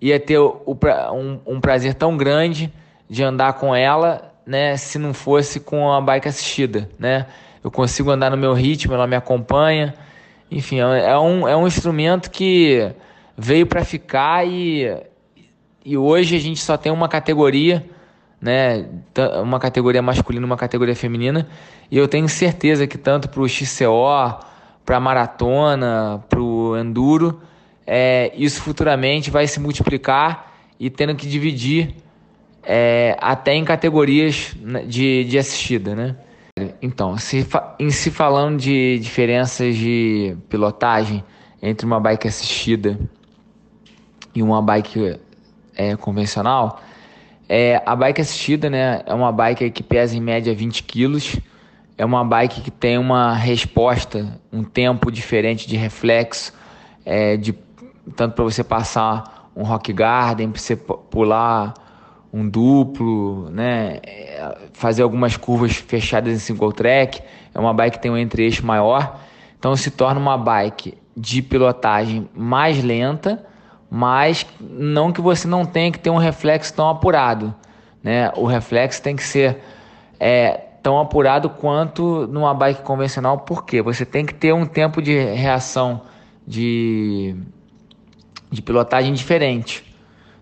ia 0.00 0.20
ter 0.20 0.38
o, 0.38 0.78
um, 1.12 1.40
um 1.54 1.60
prazer 1.60 1.94
tão 1.94 2.16
grande 2.16 2.72
de 3.10 3.24
andar 3.24 3.54
com 3.54 3.74
ela, 3.74 4.32
né? 4.46 4.76
Se 4.76 4.98
não 4.98 5.12
fosse 5.12 5.60
com 5.60 5.92
a 5.92 6.00
bike 6.00 6.28
assistida, 6.28 6.88
né? 6.98 7.26
Eu 7.62 7.70
consigo 7.70 8.10
andar 8.10 8.30
no 8.30 8.36
meu 8.36 8.52
ritmo, 8.52 8.94
ela 8.94 9.06
me 9.06 9.16
acompanha. 9.16 9.94
Enfim, 10.50 10.80
é, 10.80 11.10
é 11.10 11.18
um, 11.18 11.48
é 11.48 11.56
um 11.56 11.66
instrumento 11.66 12.30
que 12.30 12.92
veio 13.36 13.66
para 13.66 13.84
ficar 13.84 14.46
e 14.46 14.88
e 15.88 15.96
hoje 15.96 16.34
a 16.34 16.40
gente 16.40 16.58
só 16.58 16.76
tem 16.76 16.90
uma 16.90 17.08
categoria, 17.08 17.88
né? 18.40 18.86
Uma 19.40 19.60
categoria 19.60 20.02
masculina, 20.02 20.44
uma 20.44 20.56
categoria 20.56 20.96
feminina. 20.96 21.46
E 21.88 21.96
eu 21.96 22.08
tenho 22.08 22.28
certeza 22.28 22.88
que 22.88 22.98
tanto 22.98 23.28
para 23.28 23.40
o 23.40 23.48
XCO, 23.48 24.40
para 24.84 24.96
a 24.96 25.00
maratona, 25.00 26.24
para 26.28 26.40
o 26.40 26.76
enduro, 26.76 27.40
é, 27.86 28.32
isso 28.34 28.60
futuramente 28.62 29.30
vai 29.30 29.46
se 29.46 29.60
multiplicar 29.60 30.52
e 30.78 30.90
tendo 30.90 31.14
que 31.14 31.24
dividir 31.28 31.94
é, 32.66 33.16
até 33.20 33.54
em 33.54 33.64
categorias 33.64 34.54
né, 34.60 34.82
de, 34.82 35.24
de 35.24 35.38
assistida, 35.38 35.94
né? 35.94 36.16
Então, 36.82 37.16
se, 37.16 37.46
em 37.78 37.90
se 37.90 38.10
falando 38.10 38.58
de 38.58 38.98
diferenças 38.98 39.76
de 39.76 40.36
pilotagem 40.48 41.22
entre 41.62 41.86
uma 41.86 42.00
bike 42.00 42.26
assistida 42.26 42.98
e 44.34 44.42
uma 44.42 44.60
bike 44.60 45.18
é, 45.76 45.94
convencional, 45.96 46.80
é, 47.48 47.80
a 47.86 47.94
bike 47.94 48.20
assistida 48.20 48.68
né, 48.68 49.02
é 49.06 49.14
uma 49.14 49.30
bike 49.30 49.70
que 49.70 49.82
pesa 49.82 50.16
em 50.16 50.20
média 50.20 50.54
20 50.54 50.82
quilos, 50.82 51.38
é 51.96 52.04
uma 52.04 52.24
bike 52.24 52.62
que 52.62 52.70
tem 52.70 52.98
uma 52.98 53.34
resposta, 53.34 54.40
um 54.52 54.64
tempo 54.64 55.12
diferente 55.12 55.68
de 55.68 55.76
reflexo, 55.76 56.52
é, 57.04 57.36
de, 57.36 57.52
tanto 58.16 58.34
para 58.34 58.44
você 58.44 58.64
passar 58.64 59.50
um 59.54 59.62
rock 59.62 59.92
garden, 59.92 60.50
para 60.50 60.60
você 60.60 60.74
pular 60.74 61.74
um 62.36 62.46
duplo, 62.46 63.48
né, 63.50 63.98
fazer 64.74 65.02
algumas 65.02 65.38
curvas 65.38 65.74
fechadas 65.74 66.34
em 66.34 66.38
single 66.38 66.70
track, 66.70 67.22
é 67.54 67.58
uma 67.58 67.72
bike 67.72 67.96
que 67.96 68.02
tem 68.02 68.10
um 68.10 68.18
entre-eixo 68.18 68.64
maior, 68.64 69.18
então 69.58 69.74
se 69.74 69.90
torna 69.90 70.20
uma 70.20 70.36
bike 70.36 70.98
de 71.16 71.40
pilotagem 71.40 72.28
mais 72.34 72.84
lenta, 72.84 73.42
mas 73.90 74.46
não 74.60 75.12
que 75.12 75.22
você 75.22 75.48
não 75.48 75.64
tenha 75.64 75.90
que 75.90 75.98
ter 75.98 76.10
um 76.10 76.18
reflexo 76.18 76.74
tão 76.74 76.90
apurado. 76.90 77.54
Né? 78.04 78.30
O 78.36 78.44
reflexo 78.44 79.00
tem 79.00 79.16
que 79.16 79.24
ser 79.24 79.62
é, 80.20 80.60
tão 80.82 80.98
apurado 80.98 81.48
quanto 81.48 82.26
numa 82.26 82.52
bike 82.52 82.82
convencional, 82.82 83.38
porque 83.38 83.80
você 83.80 84.04
tem 84.04 84.26
que 84.26 84.34
ter 84.34 84.52
um 84.52 84.66
tempo 84.66 85.00
de 85.00 85.18
reação 85.18 86.02
de, 86.46 87.34
de 88.50 88.60
pilotagem 88.60 89.14
diferente. 89.14 89.85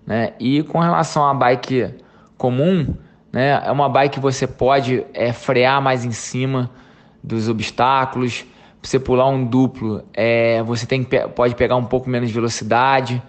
Né? 0.06 0.32
E 0.38 0.62
com 0.62 0.78
relação 0.78 1.25
à 1.26 1.32
bike 1.32 1.94
comum, 2.37 2.94
né, 3.32 3.62
é 3.64 3.70
uma 3.70 3.88
bike 3.88 4.14
que 4.14 4.20
você 4.20 4.46
pode 4.46 5.04
é, 5.14 5.32
frear 5.32 5.80
mais 5.82 6.04
em 6.04 6.12
cima 6.12 6.70
dos 7.23 7.49
obstáculos. 7.49 8.44
você 8.82 8.99
pular 8.99 9.28
um 9.28 9.44
duplo, 9.44 10.04
é, 10.12 10.62
você 10.62 10.87
tem, 10.87 11.02
pode 11.02 11.54
pegar 11.54 11.76
um 11.76 11.84
pouco 11.84 12.08
menos 12.08 12.28
de 12.28 12.34
velocidade 12.34 13.23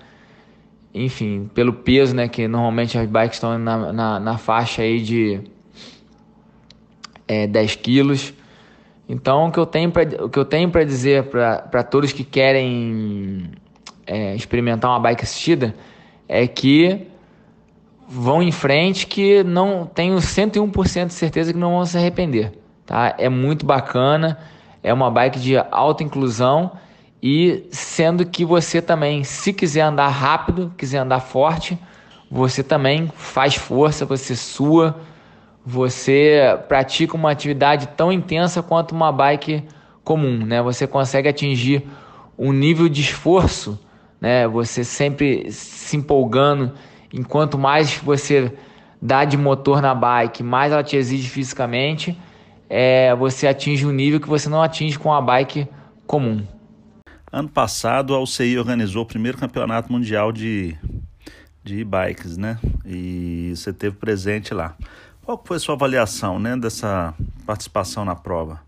enfim, 0.96 1.52
pelo 1.54 1.74
peso, 1.74 2.16
né, 2.16 2.30
que 2.30 2.48
normalmente 2.48 2.98
as 2.98 3.06
bikes 3.06 3.36
estão 3.36 3.60
na, 3.60 3.92
na, 3.92 4.18
na 4.18 4.38
faixa 4.38 4.82
aí 4.82 5.02
de 5.02 5.42
é, 7.28 7.46
10 7.46 7.76
quilos. 7.76 8.34
Então, 9.08 9.48
o 9.48 9.52
que 9.52 9.60
eu 9.60 9.66
tenho 10.46 10.72
para 10.72 10.84
dizer 10.86 11.26
para 11.26 11.84
todos 11.84 12.14
que 12.14 12.24
querem 12.24 13.52
é, 14.08 14.36
experimentar 14.36 14.90
uma 14.90 15.00
bike 15.00 15.24
assistida 15.24 15.76
é 16.28 16.48
que 16.48 17.08
vão 18.08 18.42
em 18.42 18.52
frente 18.52 19.08
que 19.08 19.44
não 19.44 19.86
tenho 19.86 20.18
101% 20.18 21.08
de 21.08 21.14
certeza 21.14 21.52
que 21.52 21.60
não 21.60 21.72
vão 21.72 21.86
se 21.86 21.98
arrepender, 21.98 22.52
tá? 22.86 23.16
É 23.18 23.30
muito 23.30 23.66
bacana, 23.66 24.38
é 24.84 24.94
uma 24.94 25.10
bike 25.10 25.40
de 25.40 25.58
alta 25.72 26.04
inclusão 26.04 26.74
e 27.22 27.66
sendo 27.72 28.26
que 28.26 28.46
você 28.46 28.82
também, 28.82 29.24
se 29.24 29.52
quiser 29.52 29.82
andar 29.82 30.10
rápido, 30.10 30.72
quiser 30.78 31.00
andar 31.00 31.20
forte, 31.20 31.78
você 32.30 32.62
também 32.62 33.12
faz 33.16 33.56
força, 33.56 34.06
você 34.06 34.36
sua, 34.36 34.96
você 35.66 36.60
pratica 36.68 37.16
uma 37.16 37.32
atividade 37.32 37.88
tão 37.98 38.12
intensa 38.12 38.62
quanto 38.62 38.94
uma 38.94 39.12
bike 39.12 39.64
comum, 40.04 40.38
né? 40.46 40.62
Você 40.62 40.86
consegue 40.86 41.28
atingir 41.28 41.84
um 42.38 42.52
nível 42.52 42.88
de 42.88 43.02
esforço, 43.02 43.80
né? 44.26 44.48
Você 44.48 44.84
sempre 44.84 45.52
se 45.52 45.96
empolgando, 45.96 46.74
enquanto 47.14 47.60
mais 47.60 47.96
você 47.98 48.52
dá 49.00 49.24
de 49.24 49.38
motor 49.38 49.84
na 49.84 49.94
bike, 49.94 50.42
mais 50.42 50.72
ela 50.72 50.84
te 50.84 50.96
exige 50.96 51.30
fisicamente, 51.30 52.20
é, 52.68 53.14
você 53.14 53.46
atinge 53.46 53.86
um 53.86 53.92
nível 53.92 54.20
que 54.20 54.28
você 54.28 54.50
não 54.50 54.64
atinge 54.64 54.98
com 54.98 55.14
a 55.14 55.22
bike 55.22 55.68
comum. 56.08 56.44
Ano 57.32 57.50
passado, 57.50 58.16
a 58.16 58.20
UCI 58.20 58.58
organizou 58.58 59.04
o 59.04 59.06
primeiro 59.06 59.38
campeonato 59.38 59.92
mundial 59.92 60.32
de, 60.32 60.76
de 61.64 61.82
e-bikes, 61.82 62.36
né? 62.36 62.58
E 62.84 63.54
você 63.56 63.72
teve 63.72 63.96
presente 63.96 64.56
lá. 64.56 64.76
Qual 65.24 65.40
foi 65.46 65.58
a 65.58 65.60
sua 65.60 65.76
avaliação 65.76 66.40
né, 66.40 66.58
dessa 66.58 67.14
participação 67.46 68.04
na 68.04 68.16
prova? 68.16 68.60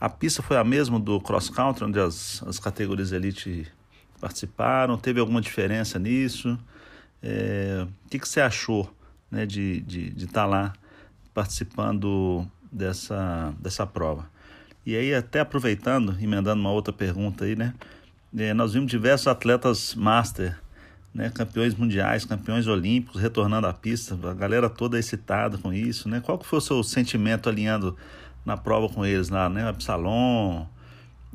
A 0.00 0.08
pista 0.08 0.42
foi 0.42 0.56
a 0.56 0.62
mesma 0.62 1.00
do 1.00 1.20
cross 1.20 1.48
country, 1.48 1.86
onde 1.86 1.98
as, 1.98 2.40
as 2.46 2.60
categorias 2.60 3.10
elite 3.10 3.66
participaram? 4.22 4.96
Teve 4.96 5.18
alguma 5.18 5.40
diferença 5.40 5.98
nisso? 5.98 6.56
É, 7.20 7.84
o 8.06 8.08
que, 8.08 8.20
que 8.20 8.28
você 8.28 8.40
achou 8.40 8.88
né, 9.28 9.44
de 9.44 9.78
estar 9.78 9.86
de, 9.88 10.10
de 10.10 10.26
tá 10.28 10.46
lá 10.46 10.72
participando 11.34 12.46
dessa, 12.70 13.52
dessa 13.58 13.84
prova? 13.84 14.30
E 14.86 14.96
aí, 14.96 15.12
até 15.12 15.40
aproveitando, 15.40 16.16
emendando 16.20 16.60
uma 16.60 16.70
outra 16.70 16.92
pergunta 16.92 17.44
aí, 17.44 17.56
né? 17.56 17.74
É, 18.36 18.54
nós 18.54 18.72
vimos 18.72 18.90
diversos 18.90 19.26
atletas 19.26 19.94
master, 19.94 20.58
né, 21.12 21.28
campeões 21.28 21.74
mundiais, 21.74 22.24
campeões 22.24 22.66
olímpicos 22.66 23.20
retornando 23.20 23.66
à 23.66 23.72
pista, 23.72 24.18
a 24.28 24.32
galera 24.32 24.70
toda 24.70 24.98
excitada 24.98 25.58
com 25.58 25.72
isso, 25.72 26.08
né? 26.08 26.20
Qual 26.20 26.38
que 26.38 26.46
foi 26.46 26.58
o 26.58 26.62
seu 26.62 26.82
sentimento 26.82 27.48
alinhando 27.48 27.96
na 28.44 28.56
prova 28.56 28.88
com 28.88 29.04
eles 29.04 29.28
lá, 29.28 29.48
né? 29.48 29.68
Absalom 29.68 30.66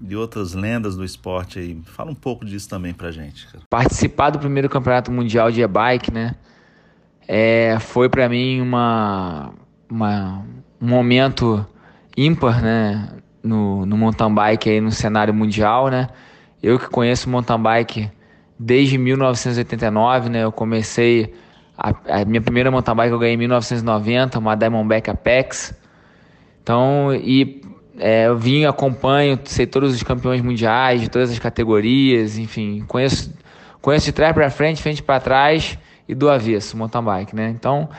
e 0.01 0.16
outras 0.16 0.54
lendas 0.54 0.96
do 0.96 1.04
esporte 1.04 1.60
aí. 1.60 1.80
Fala 1.86 2.12
um 2.12 2.16
pouco 2.16 2.46
disso 2.46 2.70
também 2.70 2.94
pra 2.94 3.12
gente. 3.12 3.48
Participar 3.70 4.30
do 4.30 4.39
primeiro 4.39 4.70
campeonato 4.70 5.12
mundial 5.12 5.51
de 5.51 5.62
e-bike, 5.62 6.13
né? 6.13 6.36
É, 7.27 7.77
foi 7.80 8.08
para 8.08 8.30
mim 8.30 8.62
uma, 8.62 9.54
uma, 9.89 10.46
um 10.82 10.88
momento 10.88 11.66
ímpar, 12.16 12.62
né? 12.62 13.10
No, 13.44 13.86
no 13.86 13.98
mountain 13.98 14.34
bike 14.34 14.70
aí 14.70 14.82
no 14.82 14.92
cenário 14.92 15.34
mundial, 15.34 15.89
né? 15.89 16.10
Eu 16.62 16.77
que 16.77 16.89
conheço 16.89 17.30
mountain 17.30 17.62
bike 17.62 18.12
desde 18.60 18.98
1989, 18.98 20.30
né? 20.30 20.44
Eu 20.44 20.51
comecei 20.51 21.34
a, 21.77 22.22
a 22.22 22.25
minha 22.25 22.42
primeira 22.42 22.72
mountain 22.72 22.96
bike 22.96 23.12
eu 23.12 23.20
ganhei 23.20 23.36
em 23.36 23.38
1990, 23.38 24.39
uma 24.39 24.56
Diamondback 24.56 25.10
Apex. 25.10 25.77
Então, 26.63 27.13
e 27.13 27.62
é, 28.00 28.27
eu 28.27 28.38
vim, 28.38 28.66
acompanho, 28.66 29.39
sei 29.46 29.66
todos 29.66 29.94
os 29.94 30.04
campeões 30.04 30.42
mundiais 30.42 31.01
de 31.01 31.10
todas 31.10 31.32
as 31.32 31.39
categorias, 31.39 32.38
enfim, 32.38 32.84
conheço, 32.88 33.34
conheço 33.82 34.06
de 34.06 34.12
trás 34.12 34.34
para 34.34 34.50
frente, 34.50 34.82
frente 34.82 35.01
para 35.01 35.20
trás 35.20 35.77
e 36.08 36.13
do 36.13 36.30
avesso, 36.30 36.77
mountain 36.77 37.04
bike, 37.04 37.36
né? 37.36 37.50
Então, 37.50 37.89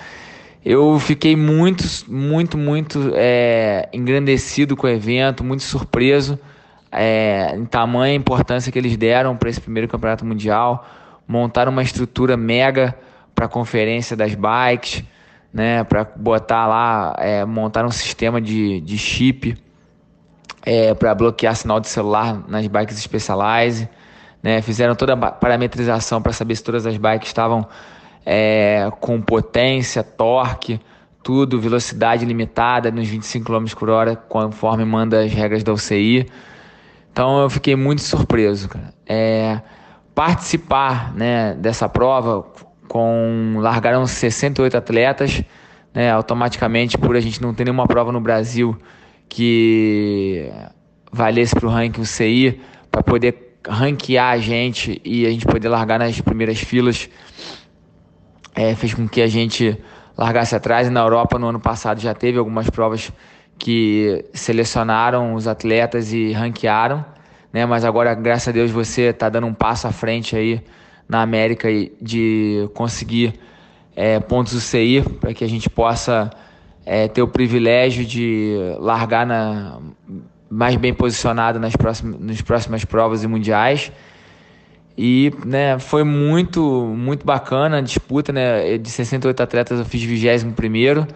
eu 0.65 0.99
fiquei 1.01 1.35
muito, 1.35 1.85
muito, 2.07 2.57
muito 2.57 3.13
é, 3.15 3.89
engrandecido 3.93 4.77
com 4.77 4.87
o 4.87 4.91
evento, 4.91 5.43
muito 5.43 5.65
surpreso 5.65 6.39
é, 6.93 7.55
em 7.57 7.65
tamanha 7.65 8.15
importância 8.15 8.71
que 8.71 8.79
eles 8.79 8.97
deram 8.97 9.37
para 9.37 9.51
esse 9.51 9.61
primeiro 9.61 9.89
campeonato 9.89 10.25
mundial, 10.25 10.87
montaram 11.27 11.73
uma 11.73 11.83
estrutura 11.83 12.37
mega 12.37 12.95
para 13.35 13.47
a 13.47 13.49
conferência 13.49 14.17
das 14.17 14.35
bikes, 14.35 15.05
né, 15.53 15.83
para 15.85 16.05
botar 16.05 16.67
lá, 16.67 17.17
é, 17.19 17.45
montar 17.45 17.85
um 17.85 17.91
sistema 17.91 18.41
de, 18.41 18.81
de 18.81 18.97
chip 18.97 19.57
é, 20.69 20.93
para 20.93 21.15
bloquear 21.15 21.57
sinal 21.57 21.81
de 21.81 21.89
celular 21.89 22.45
nas 22.47 22.67
bikes 22.67 22.99
Specialized, 22.99 23.89
né, 24.43 24.61
fizeram 24.61 24.95
toda 24.95 25.15
a 25.15 25.33
parametrização 25.33 26.21
para 26.21 26.31
saber 26.31 26.57
se 26.57 26.63
todas 26.63 26.87
as 26.87 26.99
bikes 26.99 27.29
estavam 27.29 27.67
é, 28.25 28.87
com 29.01 29.19
potência, 29.19 30.03
torque, 30.03 30.79
tudo, 31.23 31.59
velocidade 31.59 32.23
limitada 32.27 32.91
nos 32.91 33.09
25 33.09 33.47
km 33.47 33.65
por 33.79 33.89
hora, 33.89 34.15
conforme 34.15 34.85
manda 34.85 35.25
as 35.25 35.33
regras 35.33 35.65
da 35.65 35.73
UCI. 35.73 36.27
Então 37.11 37.41
eu 37.41 37.49
fiquei 37.49 37.75
muito 37.75 38.03
surpreso. 38.03 38.69
É, 39.07 39.63
participar 40.15 41.15
né, 41.15 41.55
dessa 41.55 41.89
prova 41.89 42.45
com 42.87 43.55
largaram 43.57 44.07
68 44.07 44.77
atletas, 44.77 45.43
né, 45.95 46.11
automaticamente 46.11 46.99
por 46.99 47.17
a 47.17 47.21
gente 47.21 47.41
não 47.41 47.55
ter 47.55 47.65
nenhuma 47.65 47.87
prova 47.87 48.13
no 48.13 48.21
Brasil 48.21 48.79
que 49.29 50.51
valesse 51.13 51.55
para 51.55 51.67
o 51.67 51.71
ranking 51.71 52.05
CI, 52.05 52.61
para 52.91 53.03
poder 53.03 53.59
ranquear 53.67 54.33
a 54.33 54.39
gente 54.39 55.01
e 55.05 55.27
a 55.27 55.31
gente 55.31 55.47
poder 55.47 55.69
largar 55.69 55.99
nas 55.99 56.21
primeiras 56.21 56.59
filas, 56.59 57.09
é, 58.55 58.75
fez 58.75 58.95
com 58.95 59.09
que 59.09 59.21
a 59.21 59.27
gente 59.27 59.77
largasse 60.17 60.55
atrás. 60.55 60.89
E 60.89 60.91
na 60.91 61.01
Europa, 61.01 61.39
no 61.39 61.49
ano 61.49 61.61
passado, 61.61 62.01
já 62.01 62.15
teve 62.15 62.39
algumas 62.39 62.69
provas 62.71 63.13
que 63.59 64.25
selecionaram 64.33 65.35
os 65.35 65.47
atletas 65.47 66.13
e 66.13 66.33
ranquearam, 66.33 67.05
né? 67.53 67.67
Mas 67.67 67.85
agora, 67.85 68.15
graças 68.15 68.49
a 68.49 68.53
Deus, 68.53 68.71
você 68.71 69.03
está 69.03 69.29
dando 69.29 69.47
um 69.47 69.55
passo 69.55 69.87
à 69.87 69.93
frente 69.93 70.37
aí 70.37 70.63
na 71.09 71.23
América 71.23 71.69
de 72.01 72.69
conseguir 72.75 73.35
é, 73.97 74.21
pontos 74.21 74.53
UCI 74.53 75.03
para 75.21 75.35
que 75.35 75.43
a 75.43 75.49
gente 75.49 75.69
possa 75.69 76.31
é, 76.91 77.07
ter 77.07 77.21
o 77.21 77.29
privilégio 77.29 78.03
de 78.03 78.57
largar 78.79 79.27
na, 79.27 79.79
mais 80.49 80.75
bem 80.75 80.95
posicionado 80.95 81.61
nas 81.61 81.77
próximas, 81.77 82.19
nas 82.19 82.41
próximas 82.41 82.83
provas 82.83 83.23
e 83.23 83.27
mundiais. 83.29 83.93
E 84.97 85.31
né, 85.45 85.79
foi 85.79 86.03
muito, 86.03 86.63
muito 86.97 87.27
bacana 87.27 87.77
a 87.77 87.81
disputa. 87.83 88.33
Né, 88.33 88.79
de 88.79 88.89
68 88.89 89.43
atletas, 89.43 89.79
eu 89.79 89.85
fiz 89.85 90.03
21 90.03 90.53
primeiro. 90.53 91.07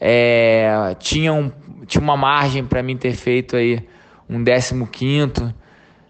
É, 0.00 0.94
tinha, 1.00 1.32
um, 1.32 1.50
tinha 1.84 2.00
uma 2.00 2.16
margem 2.16 2.64
para 2.64 2.80
mim 2.80 2.96
ter 2.96 3.14
feito 3.14 3.56
aí 3.56 3.84
um 4.30 4.44
15 4.44 5.52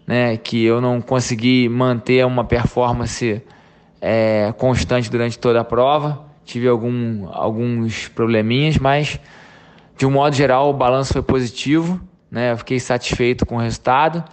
né, 0.05 0.37
que 0.37 0.63
eu 0.63 0.79
não 0.79 1.01
consegui 1.01 1.67
manter 1.67 2.23
uma 2.27 2.43
performance 2.43 3.41
é, 3.99 4.53
constante 4.55 5.09
durante 5.09 5.39
toda 5.39 5.61
a 5.61 5.63
prova. 5.63 6.28
Tive 6.49 6.67
algum, 6.67 7.29
alguns 7.31 8.07
probleminhas, 8.07 8.79
mas 8.79 9.19
de 9.95 10.03
um 10.07 10.09
modo 10.09 10.35
geral 10.35 10.71
o 10.71 10.73
balanço 10.73 11.13
foi 11.13 11.21
positivo. 11.21 12.01
Né, 12.31 12.53
eu 12.53 12.57
fiquei 12.57 12.79
satisfeito 12.79 13.45
com 13.45 13.57
o 13.57 13.59
resultado. 13.59 14.23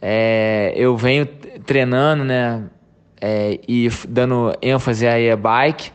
É, 0.00 0.72
eu 0.76 0.96
venho 0.96 1.26
treinando 1.66 2.22
né, 2.22 2.62
é, 3.20 3.58
e 3.66 3.88
dando 4.08 4.56
ênfase 4.62 5.04
aí 5.08 5.28
a 5.28 5.36
bike, 5.36 5.90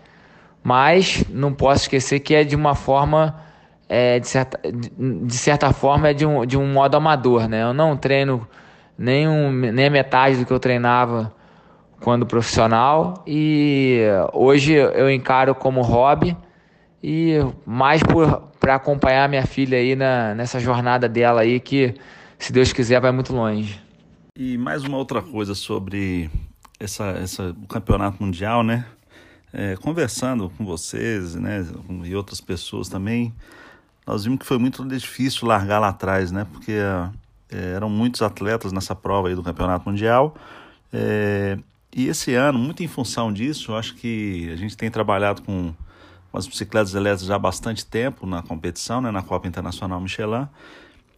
mas 0.61 1.23
não 1.29 1.53
posso 1.53 1.83
esquecer 1.83 2.19
que 2.19 2.35
é 2.35 2.43
de 2.43 2.57
uma 2.57 2.75
forma, 2.75 3.39
é, 3.87 4.19
de, 4.19 4.27
certa, 4.27 4.59
de 4.69 5.33
certa 5.33 5.71
forma, 5.71 6.09
é 6.09 6.13
de 6.13 6.25
um, 6.25 6.45
de 6.45 6.57
um 6.57 6.67
modo 6.67 6.97
amador. 6.97 7.47
Né? 7.47 7.63
Eu 7.63 7.73
não 7.73 7.95
treino 7.95 8.45
nem, 8.97 9.29
um, 9.29 9.49
nem 9.49 9.85
a 9.85 9.89
metade 9.89 10.35
do 10.39 10.45
que 10.45 10.51
eu 10.51 10.59
treinava 10.59 11.33
quando 12.03 12.25
profissional 12.25 13.23
e 13.25 14.01
hoje 14.33 14.73
eu 14.73 15.09
encaro 15.09 15.55
como 15.55 15.81
hobby 15.81 16.35
e 17.01 17.37
mais 17.65 18.01
para 18.59 18.75
acompanhar 18.75 19.29
minha 19.29 19.45
filha 19.47 19.77
aí 19.77 19.95
na, 19.95 20.35
nessa 20.35 20.59
jornada 20.59 21.07
dela 21.07 21.41
aí 21.41 21.61
que 21.61 21.95
se 22.37 22.51
Deus 22.51 22.73
quiser 22.73 22.99
vai 22.99 23.13
muito 23.13 23.33
longe. 23.33 23.81
E 24.37 24.57
mais 24.57 24.83
uma 24.83 24.97
outra 24.97 25.21
coisa 25.21 25.55
sobre 25.55 26.29
essa, 26.77 27.05
essa, 27.11 27.51
o 27.51 27.67
campeonato 27.67 28.21
mundial, 28.21 28.63
né? 28.63 28.85
É, 29.53 29.77
conversando 29.77 30.49
com 30.57 30.65
vocês 30.65 31.35
né, 31.35 31.65
e 32.03 32.15
outras 32.15 32.41
pessoas 32.41 32.89
também, 32.89 33.33
nós 34.05 34.25
vimos 34.25 34.39
que 34.39 34.45
foi 34.45 34.57
muito 34.57 34.85
difícil 34.85 35.47
largar 35.47 35.79
lá 35.79 35.89
atrás, 35.89 36.31
né? 36.31 36.45
Porque 36.51 36.73
é, 37.49 37.75
eram 37.75 37.89
muitos 37.89 38.21
atletas 38.21 38.73
nessa 38.73 38.93
prova 38.93 39.29
aí 39.29 39.35
do 39.35 39.43
Campeonato 39.43 39.87
Mundial. 39.87 40.35
É, 40.91 41.57
e 41.95 42.07
esse 42.07 42.33
ano, 42.33 42.57
muito 42.57 42.83
em 42.83 42.87
função 42.87 43.31
disso, 43.31 43.73
acho 43.75 43.95
que 43.95 44.49
a 44.51 44.55
gente 44.55 44.75
tem 44.75 44.89
trabalhado 44.89 45.41
com, 45.41 45.73
as 46.33 46.47
bicicletas 46.47 46.95
elétricas 46.95 47.27
já 47.27 47.35
há 47.35 47.39
bastante 47.39 47.85
tempo 47.85 48.25
na 48.25 48.41
competição, 48.41 48.99
né, 48.99 49.11
na 49.11 49.21
Copa 49.21 49.47
Internacional 49.47 50.01
Michelin. 50.01 50.47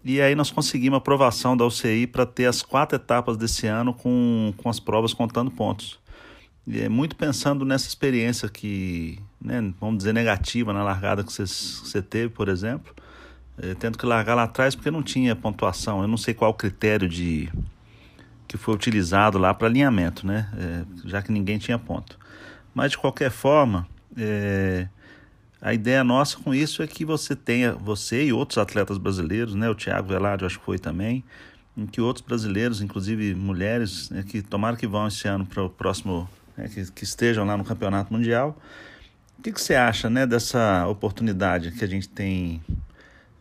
E 0.04 0.22
aí 0.22 0.36
nós 0.36 0.52
conseguimos 0.52 0.96
a 0.96 0.98
aprovação 0.98 1.56
da 1.56 1.66
UCI 1.66 2.06
para 2.06 2.26
ter 2.26 2.46
as 2.46 2.62
quatro 2.62 2.98
etapas 2.98 3.38
desse 3.38 3.66
ano 3.66 3.94
com, 3.94 4.54
com 4.58 4.70
as 4.70 4.80
provas 4.80 5.14
contando 5.14 5.50
pontos. 5.50 5.98
E 6.68 6.82
é 6.82 6.90
muito 6.90 7.16
pensando 7.16 7.64
nessa 7.64 7.88
experiência 7.88 8.50
que, 8.50 9.20
né, 9.40 9.74
vamos 9.80 10.00
dizer, 10.00 10.14
negativa 10.14 10.74
na 10.74 10.84
largada 10.84 11.24
que 11.24 11.32
você 11.32 12.02
teve, 12.02 12.30
por 12.30 12.50
exemplo 12.50 12.94
é, 13.58 13.74
tendo 13.74 13.98
que 13.98 14.06
largar 14.06 14.36
lá 14.36 14.44
atrás 14.44 14.76
porque 14.76 14.92
não 14.92 15.04
tinha 15.04 15.36
pontuação. 15.36 16.02
Eu 16.02 16.08
não 16.08 16.18
sei 16.18 16.34
qual 16.34 16.52
o 16.52 16.54
critério 16.54 17.08
de 17.08 17.50
que 18.48 18.58
foi 18.58 18.74
utilizado 18.74 19.38
lá 19.38 19.54
para 19.54 19.68
alinhamento, 19.68 20.26
né? 20.26 20.50
É, 20.58 21.08
já 21.08 21.22
que 21.22 21.32
ninguém 21.32 21.58
tinha 21.58 21.78
ponto. 21.80 22.18
Mas 22.74 22.92
de 22.92 22.98
qualquer 22.98 23.32
forma, 23.32 23.88
é, 24.18 24.88
a 25.62 25.74
ideia 25.74 26.04
nossa 26.04 26.38
com 26.38 26.54
isso 26.54 26.84
é 26.84 26.88
que 26.88 27.04
você 27.04 27.36
tenha, 27.36 27.74
você 27.74 28.26
e 28.26 28.34
outros 28.34 28.58
atletas 28.58 28.98
brasileiros, 28.98 29.56
né? 29.56 29.70
O 29.70 29.76
Thiago 29.76 30.10
Velarde 30.10 30.46
acho 30.46 30.60
que 30.60 30.66
foi 30.66 30.78
também, 30.78 31.24
em 31.78 31.86
que 31.86 32.00
outros 32.00 32.26
brasileiros, 32.26 32.82
inclusive 32.82 33.34
mulheres, 33.36 34.10
né, 34.10 34.24
que 34.24 34.42
tomaram 34.42 34.78
que 34.78 34.88
vão 34.88 35.08
esse 35.08 35.28
ano 35.28 35.46
para 35.46 35.64
o 35.64 35.70
próximo, 35.70 36.30
né, 36.56 36.70
que, 36.70 36.92
que 36.92 37.04
estejam 37.04 37.46
lá 37.46 37.58
no 37.58 37.66
Campeonato 37.66 38.14
Mundial. 38.14 38.58
O 39.38 39.42
que, 39.42 39.52
que 39.52 39.62
você 39.62 39.76
acha 39.76 40.10
né, 40.10 40.26
dessa 40.26 40.88
oportunidade 40.88 41.72
que 41.72 41.84
a 41.84 41.88
gente 41.88 42.08
tem 42.08 42.62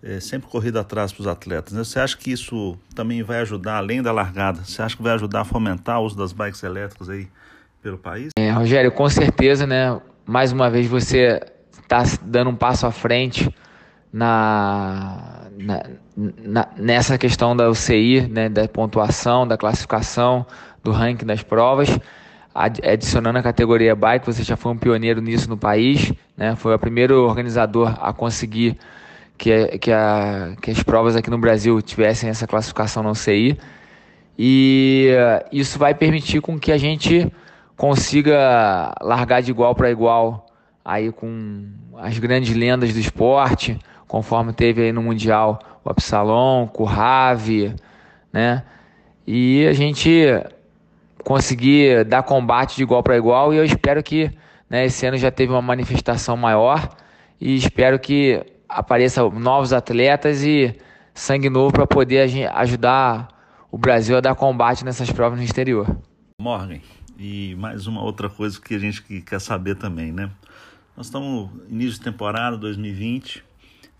é, 0.05 0.21
sempre 0.21 0.49
corrido 0.51 0.79
atrás 0.79 1.13
para 1.13 1.23
os 1.23 1.27
atletas. 1.27 1.73
Né? 1.73 1.83
Você 1.83 1.99
acha 1.99 2.17
que 2.17 2.31
isso 2.31 2.77
também 2.95 3.23
vai 3.23 3.41
ajudar, 3.41 3.79
além 3.79 4.03
da 4.03 4.13
largada, 4.13 4.61
você 4.63 4.83
acha 4.83 4.95
que 4.95 5.03
vai 5.03 5.15
ajudar 5.15 5.41
a 5.41 5.45
fomentar 5.45 5.99
o 6.01 6.05
uso 6.05 6.17
das 6.17 6.33
bikes 6.33 6.63
elétricas 6.63 7.09
aí 7.09 7.27
pelo 7.83 7.97
país? 7.97 8.29
É, 8.39 8.51
Rogério, 8.51 8.93
com 8.93 9.09
certeza, 9.09 9.67
né? 9.67 9.99
Mais 10.27 10.53
uma 10.53 10.69
vez 10.69 10.87
você 10.87 11.41
está 11.83 12.03
dando 12.23 12.51
um 12.51 12.55
passo 12.55 12.87
à 12.87 12.93
frente 12.93 13.49
na, 14.13 15.49
na, 15.59 15.83
na, 16.17 16.69
nessa 16.77 17.17
questão 17.17 17.57
da 17.57 17.69
UCI, 17.71 18.29
né, 18.29 18.49
da 18.49 18.69
pontuação, 18.69 19.47
da 19.47 19.57
classificação, 19.57 20.47
do 20.83 20.93
ranking 20.93 21.27
das 21.27 21.43
provas. 21.43 21.89
Adicionando 22.55 23.39
a 23.39 23.43
categoria 23.43 23.97
bike, 23.97 24.25
você 24.25 24.45
já 24.45 24.57
foi 24.57 24.73
um 24.73 24.77
pioneiro 24.77 25.21
nisso 25.21 25.49
no 25.49 25.57
país, 25.57 26.13
né? 26.37 26.55
Foi 26.55 26.73
o 26.73 26.79
primeiro 26.79 27.25
organizador 27.25 27.99
a 28.01 28.13
conseguir 28.13 28.79
que, 29.37 29.79
que, 29.79 29.93
a, 29.93 30.55
que 30.61 30.71
as 30.71 30.83
provas 30.83 31.17
aqui 31.17 31.31
no 31.31 31.39
Brasil 31.39 31.81
tivessem 31.83 32.31
essa 32.31 32.47
classificação 32.47 33.03
não 33.03 33.15
CI. 33.15 33.59
E 34.39 35.11
uh, 35.13 35.49
isso 35.53 35.79
vai 35.79 35.95
permitir 35.95 36.41
com 36.41 36.59
que 36.59 36.73
a 36.73 36.79
gente 36.79 37.31
consiga 37.77 38.95
largar 39.01 39.43
de 39.43 39.51
igual 39.51 39.75
para 39.75 39.91
igual 39.91 40.47
aí 40.85 41.11
com 41.11 41.67
as 41.97 42.19
grandes 42.19 42.55
lendas 42.55 42.93
do 42.93 42.99
esporte, 42.99 43.79
conforme 44.07 44.53
teve 44.53 44.83
aí 44.83 44.93
no 44.93 45.03
Mundial 45.03 45.59
o 45.85 45.91
Absalom, 45.91 46.69
o 46.77 46.85
Rave, 46.85 47.75
né? 48.33 48.63
E 49.27 49.67
a 49.67 49.73
gente 49.73 50.27
conseguir 51.23 52.05
dar 52.05 52.23
combate 52.23 52.77
de 52.77 52.83
igual 52.83 53.03
para 53.03 53.17
igual 53.17 53.55
e 53.55 53.57
eu 53.57 53.65
espero 53.65 54.03
que 54.03 54.31
né, 54.69 54.85
esse 54.85 55.07
ano 55.07 55.17
já 55.17 55.31
teve 55.31 55.53
uma 55.53 55.63
manifestação 55.63 56.37
maior 56.37 56.87
e 57.41 57.57
espero 57.57 57.99
que 57.99 58.45
apareçam 58.75 59.31
novos 59.31 59.73
atletas 59.73 60.43
e 60.43 60.77
sangue 61.15 61.49
novo 61.49 61.73
para 61.73 61.87
poder 61.87 62.49
ajudar 62.55 63.29
o 63.71 63.79
Brasil 63.79 64.17
a 64.17 64.21
dar 64.21 64.35
combate 64.35 64.85
nessas 64.85 65.11
provas 65.11 65.39
no 65.39 65.45
exterior. 65.45 65.97
Morgan, 66.41 66.81
e 67.17 67.55
mais 67.55 67.87
uma 67.87 68.03
outra 68.03 68.29
coisa 68.29 68.61
que 68.61 68.75
a 68.75 68.79
gente 68.79 69.01
quer 69.23 69.41
saber 69.41 69.77
também, 69.77 70.13
né? 70.13 70.29
Nós 70.97 71.07
estamos 71.07 71.51
início 71.69 71.99
de 71.99 72.01
temporada 72.01 72.57
2020. 72.57 73.45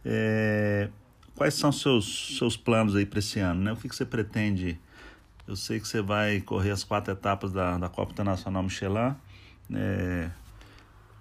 É... 0.05 0.89
Quais 1.37 1.55
são 1.55 1.73
seus 1.73 2.37
seus 2.39 2.57
planos 2.57 2.95
aí 2.95 3.07
para 3.07 3.21
esse 3.21 3.39
ano, 3.41 3.61
né? 3.63 3.73
O 3.73 3.77
que, 3.77 3.89
que 3.89 3.95
você 3.95 4.05
pretende? 4.05 4.79
Eu 5.47 5.57
sei 5.57 5.79
que 5.79 5.87
você 5.87 6.01
vai 6.01 6.41
correr 6.41 6.71
as 6.71 6.83
quatro 6.83 7.13
etapas 7.13 7.53
da, 7.53 7.77
da 7.79 7.89
Copa 7.89 8.13
Internacional 8.13 8.63
Michelin. 8.63 9.15
É... 9.73 10.31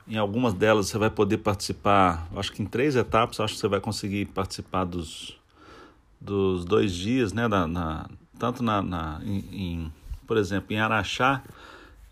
Em 0.08 0.18
algumas 0.18 0.54
delas 0.54 0.88
você 0.88 0.98
vai 0.98 1.10
poder 1.10 1.38
participar, 1.38 2.28
acho 2.36 2.52
que 2.52 2.62
em 2.62 2.66
três 2.66 2.96
etapas, 2.96 3.40
acho 3.40 3.54
que 3.54 3.60
você 3.60 3.68
vai 3.68 3.80
conseguir 3.80 4.26
participar 4.26 4.84
dos, 4.84 5.40
dos 6.20 6.66
dois 6.66 6.94
dias, 6.94 7.32
né? 7.32 7.48
Na, 7.48 7.66
na 7.66 8.10
tanto 8.38 8.62
na, 8.62 8.82
na 8.82 9.22
em, 9.24 9.40
em, 9.52 9.94
por 10.28 10.36
exemplo, 10.36 10.74
em 10.74 10.80
Araxá, 10.80 11.42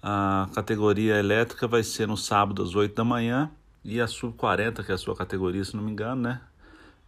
a 0.01 0.47
categoria 0.53 1.17
elétrica 1.17 1.67
vai 1.67 1.83
ser 1.83 2.07
no 2.07 2.15
sábado 2.15 2.63
às 2.63 2.75
8 2.75 2.95
da 2.95 3.03
manhã 3.03 3.51
e 3.83 3.99
a 3.99 4.07
sub-40, 4.07 4.85
que 4.85 4.91
é 4.91 4.95
a 4.95 4.97
sua 4.97 5.15
categoria, 5.15 5.63
se 5.63 5.75
não 5.75 5.83
me 5.83 5.91
engano, 5.91 6.21
né? 6.21 6.41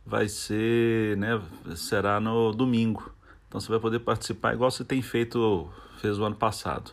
Vai 0.05 0.27
ser, 0.27 1.15
né? 1.17 1.41
Será 1.75 2.19
no 2.19 2.51
domingo. 2.51 3.09
Então 3.47 3.61
você 3.61 3.69
vai 3.69 3.79
poder 3.79 3.99
participar 3.99 4.53
igual 4.53 4.69
você 4.69 4.83
tem 4.83 5.01
feito, 5.01 5.69
fez 5.99 6.19
o 6.19 6.25
ano 6.25 6.35
passado. 6.35 6.91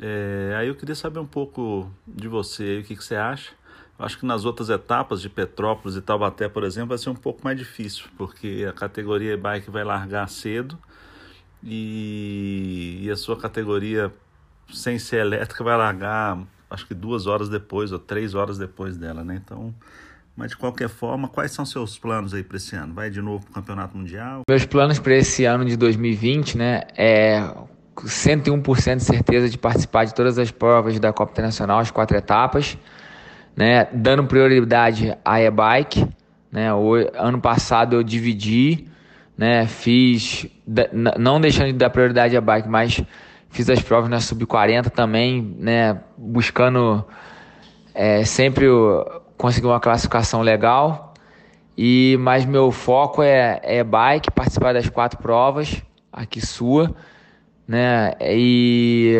É, 0.00 0.54
aí 0.56 0.68
eu 0.68 0.74
queria 0.74 0.94
saber 0.94 1.18
um 1.18 1.26
pouco 1.26 1.90
de 2.06 2.28
você, 2.28 2.78
o 2.78 2.84
que, 2.84 2.96
que 2.96 3.04
você 3.04 3.16
acha. 3.16 3.52
Eu 3.98 4.04
acho 4.04 4.18
que 4.18 4.24
nas 4.24 4.44
outras 4.44 4.70
etapas 4.70 5.20
de 5.20 5.28
Petrópolis 5.28 5.96
e 5.96 6.00
Taubaté, 6.00 6.48
por 6.48 6.62
exemplo, 6.62 6.90
vai 6.90 6.98
ser 6.98 7.10
um 7.10 7.16
pouco 7.16 7.40
mais 7.42 7.58
difícil, 7.58 8.06
porque 8.16 8.64
a 8.68 8.72
categoria 8.72 9.36
bike 9.36 9.70
vai 9.70 9.82
largar 9.82 10.28
cedo 10.28 10.78
e, 11.64 13.00
e 13.02 13.10
a 13.10 13.16
sua 13.16 13.36
categoria 13.36 14.12
sem 14.72 14.98
ser 14.98 15.20
elétrica 15.20 15.64
vai 15.64 15.76
largar 15.76 16.38
acho 16.70 16.86
que 16.86 16.94
duas 16.94 17.26
horas 17.26 17.48
depois 17.48 17.92
ou 17.92 17.98
três 17.98 18.34
horas 18.34 18.58
depois 18.58 18.96
dela, 18.96 19.24
né? 19.24 19.40
Então, 19.44 19.74
mas 20.36 20.50
de 20.50 20.56
qualquer 20.56 20.88
forma, 20.88 21.28
quais 21.28 21.50
são 21.50 21.64
seus 21.64 21.98
planos 21.98 22.32
aí 22.34 22.42
para 22.42 22.56
esse 22.56 22.76
ano? 22.76 22.94
Vai 22.94 23.10
de 23.10 23.20
novo 23.20 23.44
para 23.44 23.50
o 23.50 23.54
Campeonato 23.54 23.96
Mundial? 23.96 24.42
Meus 24.48 24.64
planos 24.64 24.98
para 24.98 25.16
esse 25.16 25.44
ano 25.44 25.64
de 25.64 25.76
2020, 25.76 26.56
né, 26.56 26.82
é 26.96 27.42
101% 28.06 28.96
de 28.96 29.04
certeza 29.04 29.48
de 29.48 29.58
participar 29.58 30.04
de 30.04 30.14
todas 30.14 30.38
as 30.38 30.50
provas 30.50 30.98
da 30.98 31.12
Copa 31.12 31.32
Internacional, 31.32 31.80
as 31.80 31.90
quatro 31.90 32.16
etapas, 32.16 32.78
né, 33.56 33.88
dando 33.92 34.24
prioridade 34.24 35.16
à 35.24 35.40
e-bike, 35.40 36.06
né, 36.50 36.72
o, 36.72 36.94
ano 37.14 37.40
passado 37.40 37.96
eu 37.96 38.02
dividi, 38.02 38.86
né, 39.36 39.66
fiz, 39.66 40.46
não 41.16 41.40
deixando 41.40 41.66
de 41.68 41.78
dar 41.78 41.90
prioridade 41.90 42.36
à 42.36 42.40
bike, 42.40 42.68
mas 42.68 43.02
fiz 43.50 43.68
as 43.70 43.82
provas 43.82 44.10
na 44.10 44.20
sub-40 44.20 44.90
também, 44.90 45.56
né, 45.58 46.00
buscando 46.16 47.04
é, 47.94 48.24
sempre 48.24 48.68
o, 48.68 49.04
conseguir 49.36 49.66
uma 49.66 49.80
classificação 49.80 50.42
legal. 50.42 51.14
E 51.76 52.16
mas 52.18 52.44
meu 52.44 52.72
foco 52.72 53.22
é, 53.22 53.60
é 53.62 53.84
bike, 53.84 54.32
participar 54.32 54.74
das 54.74 54.88
quatro 54.88 55.18
provas 55.20 55.80
aqui 56.12 56.44
sua, 56.44 56.92
né? 57.68 58.14
E, 58.22 59.14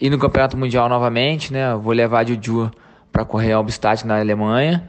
e 0.00 0.08
no 0.08 0.18
campeonato 0.18 0.56
mundial 0.56 0.88
novamente, 0.88 1.52
né? 1.52 1.74
Vou 1.74 1.92
levar 1.92 2.20
a 2.20 2.24
Juju 2.24 2.70
para 3.12 3.26
correr 3.26 3.52
a 3.52 3.60
Obstat 3.60 4.06
na 4.06 4.18
Alemanha 4.18 4.88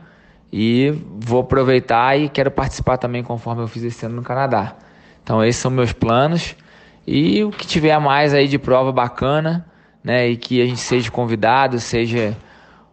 e 0.52 0.92
vou 1.20 1.42
aproveitar 1.42 2.18
e 2.18 2.30
quero 2.30 2.50
participar 2.50 2.98
também 2.98 3.22
conforme 3.22 3.62
eu 3.62 3.68
fiz 3.68 3.84
esse 3.84 4.06
ano 4.06 4.16
no 4.16 4.24
Canadá. 4.24 4.76
Então 5.22 5.44
esses 5.44 5.62
são 5.62 5.70
meus 5.70 5.92
planos 5.92 6.56
e 7.06 7.44
o 7.44 7.52
que 7.52 7.68
tiver 7.68 8.00
mais 8.00 8.34
aí 8.34 8.48
de 8.48 8.58
prova 8.58 8.94
bacana, 8.94 9.66
né? 10.02 10.30
E 10.30 10.38
que 10.38 10.62
a 10.62 10.66
gente 10.66 10.80
seja 10.80 11.12
convidado, 11.12 11.80
seja 11.80 12.38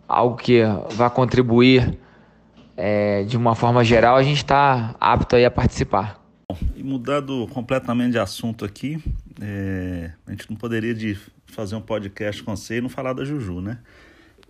algo 0.08 0.36
que 0.36 0.62
vai 0.96 1.08
contribuir 1.10 1.96
é, 2.76 3.22
de 3.22 3.36
uma 3.36 3.54
forma 3.54 3.84
geral, 3.84 4.16
a 4.16 4.22
gente 4.22 4.38
está 4.38 4.94
apto 5.00 5.36
aí 5.36 5.44
a 5.44 5.50
participar. 5.50 6.17
E 6.74 6.82
mudando 6.82 7.46
completamente 7.48 8.12
de 8.12 8.18
assunto 8.18 8.64
aqui, 8.64 8.98
é, 9.38 10.12
a 10.26 10.30
gente 10.30 10.48
não 10.48 10.56
poderia 10.56 10.94
de 10.94 11.14
fazer 11.44 11.76
um 11.76 11.80
podcast 11.82 12.42
com 12.42 12.56
você 12.56 12.78
e 12.78 12.80
não 12.80 12.88
falar 12.88 13.12
da 13.12 13.22
Juju, 13.22 13.60
né? 13.60 13.78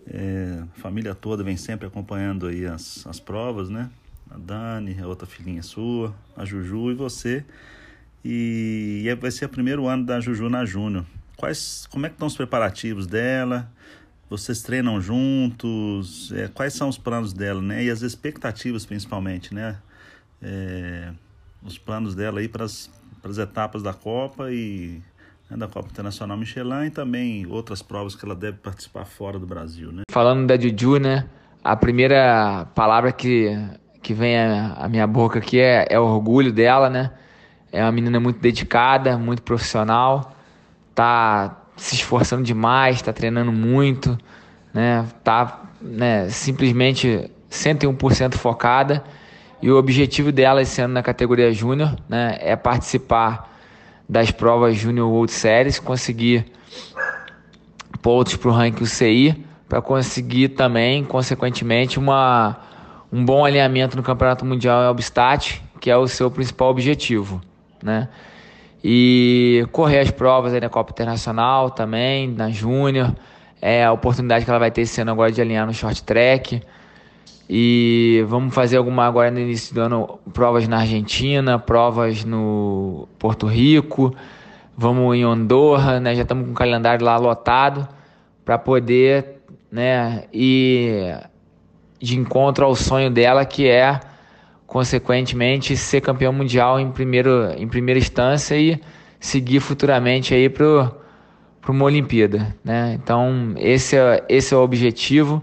É, 0.07 0.63
a 0.63 0.79
família 0.79 1.13
toda 1.13 1.43
vem 1.43 1.57
sempre 1.57 1.87
acompanhando 1.87 2.47
aí 2.47 2.65
as, 2.65 3.05
as 3.05 3.19
provas, 3.19 3.69
né? 3.69 3.89
A 4.31 4.37
Dani, 4.37 4.97
a 4.97 5.07
outra 5.07 5.27
filhinha 5.27 5.61
sua, 5.61 6.15
a 6.37 6.45
Juju 6.45 6.91
e 6.91 6.93
você. 6.93 7.43
E, 8.23 9.03
e 9.05 9.15
vai 9.15 9.29
ser 9.29 9.43
o 9.43 9.49
primeiro 9.49 9.85
ano 9.85 10.05
da 10.05 10.21
Juju 10.21 10.47
na 10.47 10.63
Júnior. 10.63 11.05
Quais, 11.35 11.85
como 11.87 12.05
é 12.05 12.09
que 12.09 12.15
estão 12.15 12.29
os 12.29 12.37
preparativos 12.37 13.07
dela? 13.07 13.69
Vocês 14.29 14.61
treinam 14.61 15.01
juntos? 15.01 16.31
É, 16.31 16.47
quais 16.47 16.71
são 16.71 16.87
os 16.87 16.97
planos 16.97 17.33
dela, 17.33 17.61
né? 17.61 17.83
E 17.83 17.89
as 17.89 18.03
expectativas, 18.03 18.85
principalmente, 18.85 19.53
né? 19.53 19.77
É, 20.41 21.11
os 21.63 21.77
planos 21.77 22.15
dela 22.15 22.39
aí 22.39 22.47
para 22.47 22.63
as 22.63 22.89
etapas 23.37 23.83
da 23.83 23.93
Copa 23.93 24.51
e 24.51 25.01
né, 25.49 25.57
da 25.57 25.67
Copa 25.67 25.89
Internacional 25.89 26.37
Michelin 26.37 26.85
e 26.85 26.89
também 26.91 27.45
outras 27.47 27.81
provas 27.81 28.15
que 28.15 28.23
ela 28.23 28.35
deve 28.35 28.57
participar 28.57 29.05
fora 29.05 29.39
do 29.39 29.47
Brasil, 29.47 29.91
né? 29.91 30.03
Falando 30.11 30.47
da 30.47 30.57
Juju, 30.57 30.97
né? 30.97 31.27
A 31.63 31.75
primeira 31.75 32.67
palavra 32.73 33.11
que, 33.11 33.57
que 34.01 34.13
vem 34.13 34.37
à 34.37 34.87
minha 34.89 35.07
boca 35.07 35.39
aqui 35.39 35.59
é, 35.59 35.87
é 35.89 35.99
orgulho 35.99 36.53
dela, 36.53 36.89
né? 36.89 37.11
É 37.71 37.83
uma 37.83 37.91
menina 37.91 38.19
muito 38.19 38.39
dedicada, 38.39 39.17
muito 39.17 39.41
profissional, 39.41 40.35
tá 40.95 41.63
se 41.75 41.95
esforçando 41.95 42.43
demais, 42.43 42.97
está 42.97 43.13
treinando 43.13 43.51
muito, 43.51 44.17
né? 44.73 45.05
Tá, 45.23 45.61
né, 45.81 46.29
simplesmente 46.29 47.29
101% 47.49 48.35
focada. 48.35 49.03
E 49.61 49.69
o 49.69 49.77
objetivo 49.77 50.31
dela 50.31 50.61
esse 50.61 50.81
ano 50.81 50.93
na 50.93 51.03
categoria 51.03 51.51
júnior, 51.51 51.95
né, 52.07 52.37
é 52.39 52.55
participar 52.55 53.49
das 54.07 54.31
provas 54.31 54.75
Júnior 54.75 55.09
World 55.09 55.31
Series, 55.31 55.79
conseguir 55.79 56.45
pontos 58.01 58.35
para 58.35 58.49
o 58.49 58.51
ranking 58.51 58.83
UCI, 58.83 59.45
para 59.67 59.81
conseguir 59.81 60.49
também, 60.49 61.03
consequentemente, 61.03 61.99
uma, 61.99 62.57
um 63.11 63.23
bom 63.23 63.45
alinhamento 63.45 63.95
no 63.95 64.01
Campeonato 64.01 64.45
Mundial 64.45 64.83
em 64.83 64.87
Obstat, 64.87 65.61
que 65.79 65.91
é 65.91 65.97
o 65.97 66.07
seu 66.07 66.31
principal 66.31 66.69
objetivo, 66.69 67.41
né? 67.83 68.07
e 68.83 69.67
correr 69.71 69.99
as 69.99 70.11
provas 70.11 70.53
aí 70.53 70.61
na 70.61 70.69
Copa 70.69 70.91
Internacional 70.91 71.69
também, 71.69 72.27
na 72.27 72.49
Júnior. 72.49 73.13
É 73.61 73.83
a 73.83 73.91
oportunidade 73.91 74.45
que 74.45 74.51
ela 74.51 74.59
vai 74.59 74.71
ter 74.71 74.81
esse 74.81 75.01
ano 75.01 75.11
agora 75.11 75.31
de 75.31 75.41
alinhar 75.41 75.65
no 75.65 75.73
short 75.73 76.01
track. 76.03 76.61
E 77.49 78.23
vamos 78.27 78.53
fazer 78.53 78.77
alguma 78.77 79.05
agora 79.05 79.31
no 79.31 79.39
início 79.39 79.73
do 79.73 79.81
ano, 79.81 80.19
provas 80.31 80.67
na 80.67 80.81
Argentina, 80.81 81.57
provas 81.57 82.23
no 82.23 83.07
Porto 83.17 83.47
Rico, 83.47 84.15
vamos 84.77 85.15
em 85.15 85.23
Andorra, 85.23 85.99
né? 85.99 86.13
Já 86.13 86.21
estamos 86.21 86.45
com 86.45 86.51
o 86.51 86.55
calendário 86.55 87.03
lá 87.03 87.17
lotado 87.17 87.87
para 88.45 88.59
poder, 88.59 89.41
né, 89.71 90.25
ir 90.31 91.19
de 91.99 92.17
encontro 92.17 92.65
ao 92.65 92.75
sonho 92.75 93.09
dela 93.09 93.43
que 93.45 93.67
é 93.67 93.99
consequentemente 94.65 95.75
ser 95.75 96.01
campeão 96.01 96.31
mundial 96.31 96.79
em, 96.79 96.91
primeiro, 96.91 97.51
em 97.57 97.67
primeira 97.67 97.99
instância 97.99 98.55
e 98.55 98.79
seguir 99.19 99.59
futuramente 99.59 100.33
aí 100.33 100.47
para 100.49 100.91
uma 101.67 101.85
Olimpíada, 101.85 102.55
né? 102.63 102.93
Então 102.93 103.53
esse 103.57 103.97
é, 103.97 104.23
esse 104.29 104.53
é 104.53 104.57
o 104.57 104.61
objetivo. 104.61 105.41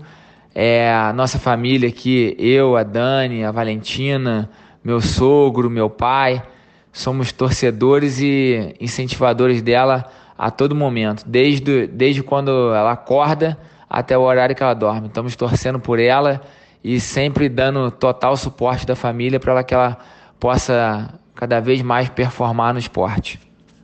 É 0.59 0.91
a 0.91 1.13
nossa 1.13 1.39
família 1.39 1.87
aqui, 1.87 2.35
eu, 2.39 2.79
a 2.79 2.83
Dani, 2.83 3.45
a 3.45 3.51
Valentina, 3.51 4.49
meu 4.83 5.03
sogro, 5.03 5.69
meu 5.69 5.91
pai, 5.91 6.43
somos 6.91 7.31
torcedores 7.31 8.21
e 8.21 8.75
incentivadores 8.81 9.61
dela 9.61 10.11
a 10.39 10.51
todo 10.51 10.75
momento, 10.75 11.25
desde, 11.27 11.87
desde 11.87 12.23
quando 12.23 12.73
ela 12.75 12.93
acorda 12.93 13.59
até 13.87 14.17
o 14.17 14.23
horário 14.23 14.57
que 14.57 14.63
ela 14.63 14.73
dorme. 14.73 15.09
Estamos 15.09 15.37
torcendo 15.37 15.79
por 15.79 15.99
ela 15.99 16.41
e 16.83 16.99
sempre 17.01 17.51
dando 17.51 17.91
total 17.91 18.35
suporte 18.35 18.87
da 18.87 18.97
família 18.97 19.39
para 19.39 19.63
que 19.63 19.75
ela 19.75 19.99
possa 20.41 21.13
cada 21.35 21.61
vez 21.61 21.83
mais 21.83 22.09
performar 22.09 22.73
no 22.73 22.79
esporte. 22.79 23.39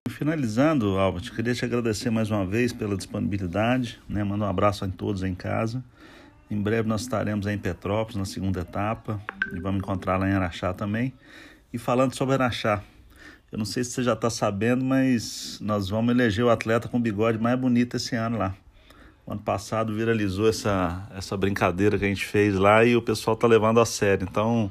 Finalizando, 0.09 0.97
Albert, 0.97 1.35
queria 1.35 1.55
te 1.55 1.67
agradecer 1.67 2.09
mais 2.09 2.31
uma 2.31 2.47
vez 2.47 2.73
pela 2.73 2.97
disponibilidade, 2.97 4.01
né? 4.09 4.25
Mandar 4.25 4.47
um 4.47 4.49
abraço 4.49 4.87
a 4.87 4.89
todos 4.89 5.23
em 5.23 5.35
casa. 5.35 5.85
Em 6.53 6.61
breve 6.61 6.87
nós 6.87 7.01
estaremos 7.01 7.47
em 7.47 7.57
Petrópolis 7.57 8.15
na 8.15 8.27
segunda 8.27 8.61
etapa 8.61 9.19
e 9.55 9.59
vamos 9.59 9.79
encontrar 9.79 10.19
lá 10.19 10.29
em 10.29 10.35
Araxá 10.35 10.75
também. 10.75 11.11
E 11.73 11.79
falando 11.79 12.15
sobre 12.15 12.35
Araxá, 12.35 12.83
eu 13.51 13.57
não 13.57 13.65
sei 13.65 13.83
se 13.83 13.93
você 13.93 14.03
já 14.03 14.13
está 14.13 14.29
sabendo, 14.29 14.85
mas 14.85 15.59
nós 15.63 15.89
vamos 15.89 16.15
eleger 16.15 16.45
o 16.45 16.51
atleta 16.51 16.89
com 16.89 17.01
bigode 17.01 17.39
mais 17.39 17.59
bonito 17.59 17.97
esse 17.97 18.15
ano 18.17 18.37
lá. 18.37 18.55
O 19.25 19.33
ano 19.33 19.41
passado 19.41 19.95
viralizou 19.95 20.47
essa, 20.47 21.09
essa 21.17 21.39
brincadeira 21.39 21.99
que 21.99 22.05
a 22.05 22.09
gente 22.09 22.27
fez 22.27 22.55
lá 22.55 22.85
e 22.85 22.95
o 22.97 23.01
pessoal 23.01 23.35
tá 23.35 23.47
levando 23.47 23.81
a 23.81 23.87
sério. 23.87 24.29
Então, 24.31 24.71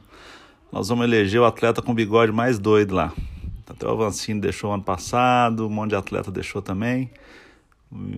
nós 0.71 0.87
vamos 0.87 1.03
eleger 1.05 1.41
o 1.41 1.45
atleta 1.45 1.81
com 1.81 1.95
bigode 1.95 2.31
mais 2.31 2.59
doido 2.59 2.93
lá. 2.93 3.11
Até 3.67 3.87
o 3.87 3.89
Avancini 3.89 4.39
deixou 4.39 4.71
ano 4.71 4.83
passado, 4.83 5.65
um 5.65 5.69
monte 5.71 5.89
de 5.89 5.95
atleta 5.95 6.29
deixou 6.29 6.61
também. 6.61 7.09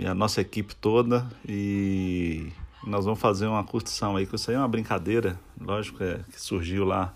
A 0.05 0.13
nossa 0.13 0.41
equipe 0.41 0.75
toda. 0.75 1.25
E 1.47 2.51
nós 2.85 3.05
vamos 3.05 3.19
fazer 3.19 3.47
uma 3.47 3.63
curtição 3.63 4.15
aí, 4.15 4.25
que 4.25 4.35
isso 4.35 4.49
aí 4.49 4.55
é 4.55 4.59
uma 4.59 4.67
brincadeira, 4.67 5.39
lógico, 5.59 6.03
é, 6.03 6.19
que 6.31 6.39
surgiu 6.39 6.85
lá 6.85 7.13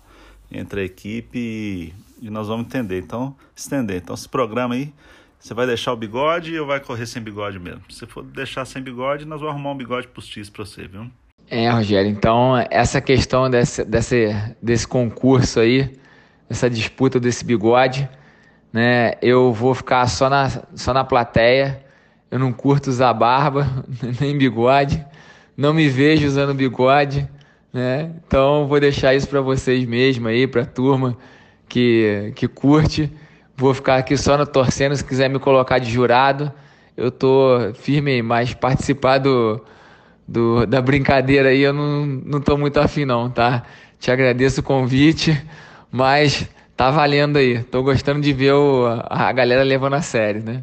entre 0.50 0.80
a 0.80 0.84
equipe 0.84 1.38
e, 1.38 1.94
e 2.20 2.30
nós 2.30 2.48
vamos 2.48 2.66
entender. 2.66 2.98
Então, 2.98 3.36
estender. 3.54 3.96
Então, 3.96 4.14
esse 4.14 4.28
programa 4.28 4.74
aí 4.74 4.92
você 5.38 5.54
vai 5.54 5.66
deixar 5.66 5.92
o 5.92 5.96
bigode 5.96 6.58
ou 6.58 6.66
vai 6.66 6.80
correr 6.80 7.06
sem 7.06 7.22
bigode 7.22 7.58
mesmo? 7.58 7.82
Se 7.90 8.06
for 8.06 8.24
deixar 8.24 8.64
sem 8.64 8.82
bigode, 8.82 9.24
nós 9.24 9.40
vamos 9.40 9.54
arrumar 9.54 9.70
um 9.70 9.76
bigode 9.76 10.08
postiço 10.08 10.50
para 10.50 10.64
você, 10.64 10.88
viu? 10.88 11.08
É, 11.48 11.70
Rogério, 11.70 12.10
então 12.10 12.56
essa 12.70 13.00
questão 13.00 13.48
desse, 13.48 13.84
desse, 13.84 14.34
desse 14.60 14.86
concurso 14.86 15.60
aí, 15.60 15.96
essa 16.50 16.68
disputa 16.68 17.18
desse 17.18 17.44
bigode, 17.44 18.08
né? 18.72 19.14
Eu 19.22 19.52
vou 19.52 19.74
ficar 19.74 20.06
só 20.08 20.28
na, 20.28 20.50
só 20.74 20.92
na 20.92 21.04
plateia, 21.04 21.82
eu 22.30 22.38
não 22.38 22.52
curto 22.52 22.90
usar 22.90 23.14
barba, 23.14 23.66
nem 24.20 24.36
bigode, 24.36 25.02
não 25.58 25.74
me 25.74 25.88
vejo 25.88 26.24
usando 26.24 26.54
bigode, 26.54 27.28
né? 27.72 28.12
Então 28.24 28.68
vou 28.68 28.78
deixar 28.78 29.12
isso 29.16 29.26
para 29.26 29.40
vocês 29.40 29.84
mesmo 29.84 30.28
aí, 30.28 30.46
para 30.46 30.62
a 30.62 30.64
turma 30.64 31.18
que, 31.68 32.32
que 32.36 32.46
curte. 32.46 33.12
Vou 33.56 33.74
ficar 33.74 33.96
aqui 33.96 34.16
só 34.16 34.38
no 34.38 34.46
torcendo, 34.46 34.94
se 34.94 35.04
quiser 35.04 35.28
me 35.28 35.40
colocar 35.40 35.80
de 35.80 35.90
jurado. 35.90 36.52
Eu 36.96 37.10
tô 37.10 37.72
firme, 37.74 38.22
mas 38.22 38.54
participar 38.54 39.18
do, 39.18 39.60
do, 40.28 40.64
da 40.64 40.80
brincadeira 40.80 41.48
aí 41.48 41.62
eu 41.62 41.72
não, 41.72 42.06
não 42.06 42.40
tô 42.40 42.56
muito 42.56 42.78
afim 42.78 43.04
não, 43.04 43.28
tá? 43.28 43.64
Te 43.98 44.12
agradeço 44.12 44.60
o 44.60 44.62
convite, 44.64 45.44
mas 45.90 46.48
tá 46.76 46.88
valendo 46.88 47.36
aí. 47.36 47.64
Tô 47.64 47.82
gostando 47.82 48.20
de 48.20 48.32
ver 48.32 48.52
o, 48.52 48.86
a 49.10 49.32
galera 49.32 49.64
levando 49.64 49.94
a 49.94 50.02
sério, 50.02 50.40
né? 50.40 50.62